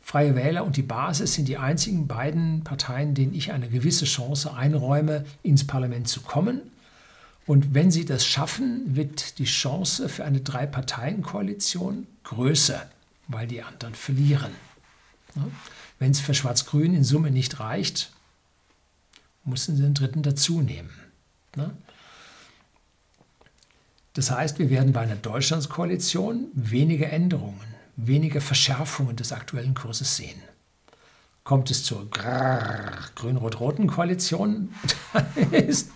Freie 0.01 0.35
Wähler 0.35 0.63
und 0.63 0.77
die 0.77 0.83
Basis 0.83 1.33
sind 1.33 1.47
die 1.47 1.57
einzigen 1.57 2.07
beiden 2.07 2.63
Parteien, 2.63 3.15
denen 3.15 3.33
ich 3.33 3.51
eine 3.51 3.67
gewisse 3.67 4.05
Chance 4.05 4.53
einräume, 4.53 5.25
ins 5.43 5.65
Parlament 5.65 6.07
zu 6.07 6.21
kommen. 6.21 6.61
Und 7.47 7.73
wenn 7.73 7.91
sie 7.91 8.05
das 8.05 8.25
schaffen, 8.25 8.95
wird 8.95 9.39
die 9.39 9.45
Chance 9.45 10.07
für 10.09 10.23
eine 10.23 10.41
Drei-Parteien-Koalition 10.41 12.07
größer, 12.23 12.89
weil 13.27 13.47
die 13.47 13.61
anderen 13.61 13.93
verlieren. 13.93 14.51
Wenn 15.99 16.11
es 16.11 16.19
für 16.19 16.33
Schwarz-Grün 16.33 16.93
in 16.93 17.03
Summe 17.03 17.29
nicht 17.31 17.59
reicht, 17.59 18.11
müssen 19.43 19.75
sie 19.75 19.83
den 19.83 19.93
dritten 19.93 20.23
dazu 20.23 20.61
nehmen. 20.61 20.91
Das 24.15 24.31
heißt, 24.31 24.59
wir 24.59 24.69
werden 24.69 24.93
bei 24.93 25.01
einer 25.01 25.15
Deutschlandskoalition 25.15 26.47
weniger 26.53 27.09
Änderungen 27.11 27.75
weniger 27.95 28.41
Verschärfungen 28.41 29.15
des 29.15 29.31
aktuellen 29.31 29.73
Kurses 29.73 30.17
sehen. 30.17 30.41
Kommt 31.43 31.69
es 31.69 31.83
zur 31.83 32.09
grün-rot-roten 32.09 33.87
Koalition, 33.87 34.73
dann 35.13 35.51
ist 35.51 35.91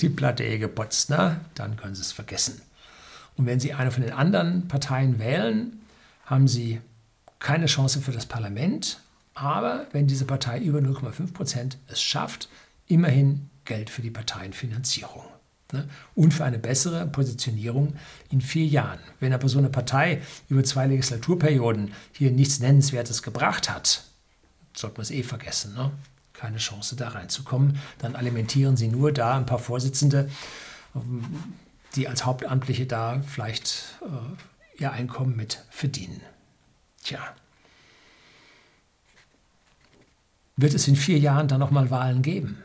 die 0.00 0.10
Platte 0.10 0.44
eh 0.44 0.58
geputzt, 0.58 1.10
ne? 1.10 1.40
dann 1.54 1.76
können 1.76 1.94
Sie 1.94 2.02
es 2.02 2.12
vergessen. 2.12 2.60
Und 3.36 3.46
wenn 3.46 3.60
Sie 3.60 3.72
eine 3.72 3.90
von 3.90 4.02
den 4.02 4.12
anderen 4.12 4.68
Parteien 4.68 5.18
wählen, 5.18 5.80
haben 6.26 6.48
Sie 6.48 6.80
keine 7.38 7.66
Chance 7.66 8.00
für 8.00 8.12
das 8.12 8.26
Parlament, 8.26 9.00
aber 9.34 9.86
wenn 9.92 10.06
diese 10.06 10.24
Partei 10.24 10.60
über 10.60 10.78
0,5 10.78 11.32
Prozent 11.32 11.78
es 11.88 12.00
schafft, 12.00 12.48
immerhin 12.86 13.48
Geld 13.64 13.90
für 13.90 14.02
die 14.02 14.10
Parteienfinanzierung 14.10 15.24
ne? 15.72 15.88
und 16.14 16.32
für 16.32 16.44
eine 16.44 16.58
bessere 16.58 17.06
Positionierung 17.06 17.94
in 18.30 18.40
vier 18.40 18.66
Jahren. 18.66 19.00
Wenn 19.20 19.32
aber 19.32 19.48
so 19.48 19.58
eine 19.58 19.70
Partei 19.70 20.22
über 20.48 20.64
zwei 20.64 20.86
Legislaturperioden 20.86 21.92
hier 22.12 22.30
nichts 22.30 22.60
Nennenswertes 22.60 23.22
gebracht 23.22 23.70
hat, 23.70 24.04
sollte 24.76 24.96
man 24.96 25.02
es 25.02 25.10
eh 25.10 25.22
vergessen. 25.22 25.74
Ne? 25.74 25.90
Keine 26.32 26.58
Chance 26.58 26.96
da 26.96 27.08
reinzukommen. 27.08 27.78
Dann 27.98 28.16
alimentieren 28.16 28.76
sie 28.76 28.88
nur 28.88 29.12
da 29.12 29.36
ein 29.36 29.46
paar 29.46 29.58
Vorsitzende, 29.58 30.28
ähm, 30.94 31.24
die 31.94 32.08
als 32.08 32.24
Hauptamtliche 32.24 32.86
da 32.86 33.22
vielleicht 33.22 33.98
äh, 34.02 34.82
ihr 34.82 34.92
Einkommen 34.92 35.36
mit 35.36 35.64
verdienen. 35.70 36.20
Tja. 37.02 37.20
Wird 40.56 40.74
es 40.74 40.86
in 40.88 40.96
vier 40.96 41.18
Jahren 41.18 41.48
dann 41.48 41.60
nochmal 41.60 41.90
Wahlen 41.90 42.22
geben? 42.22 42.58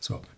So, 0.00 0.22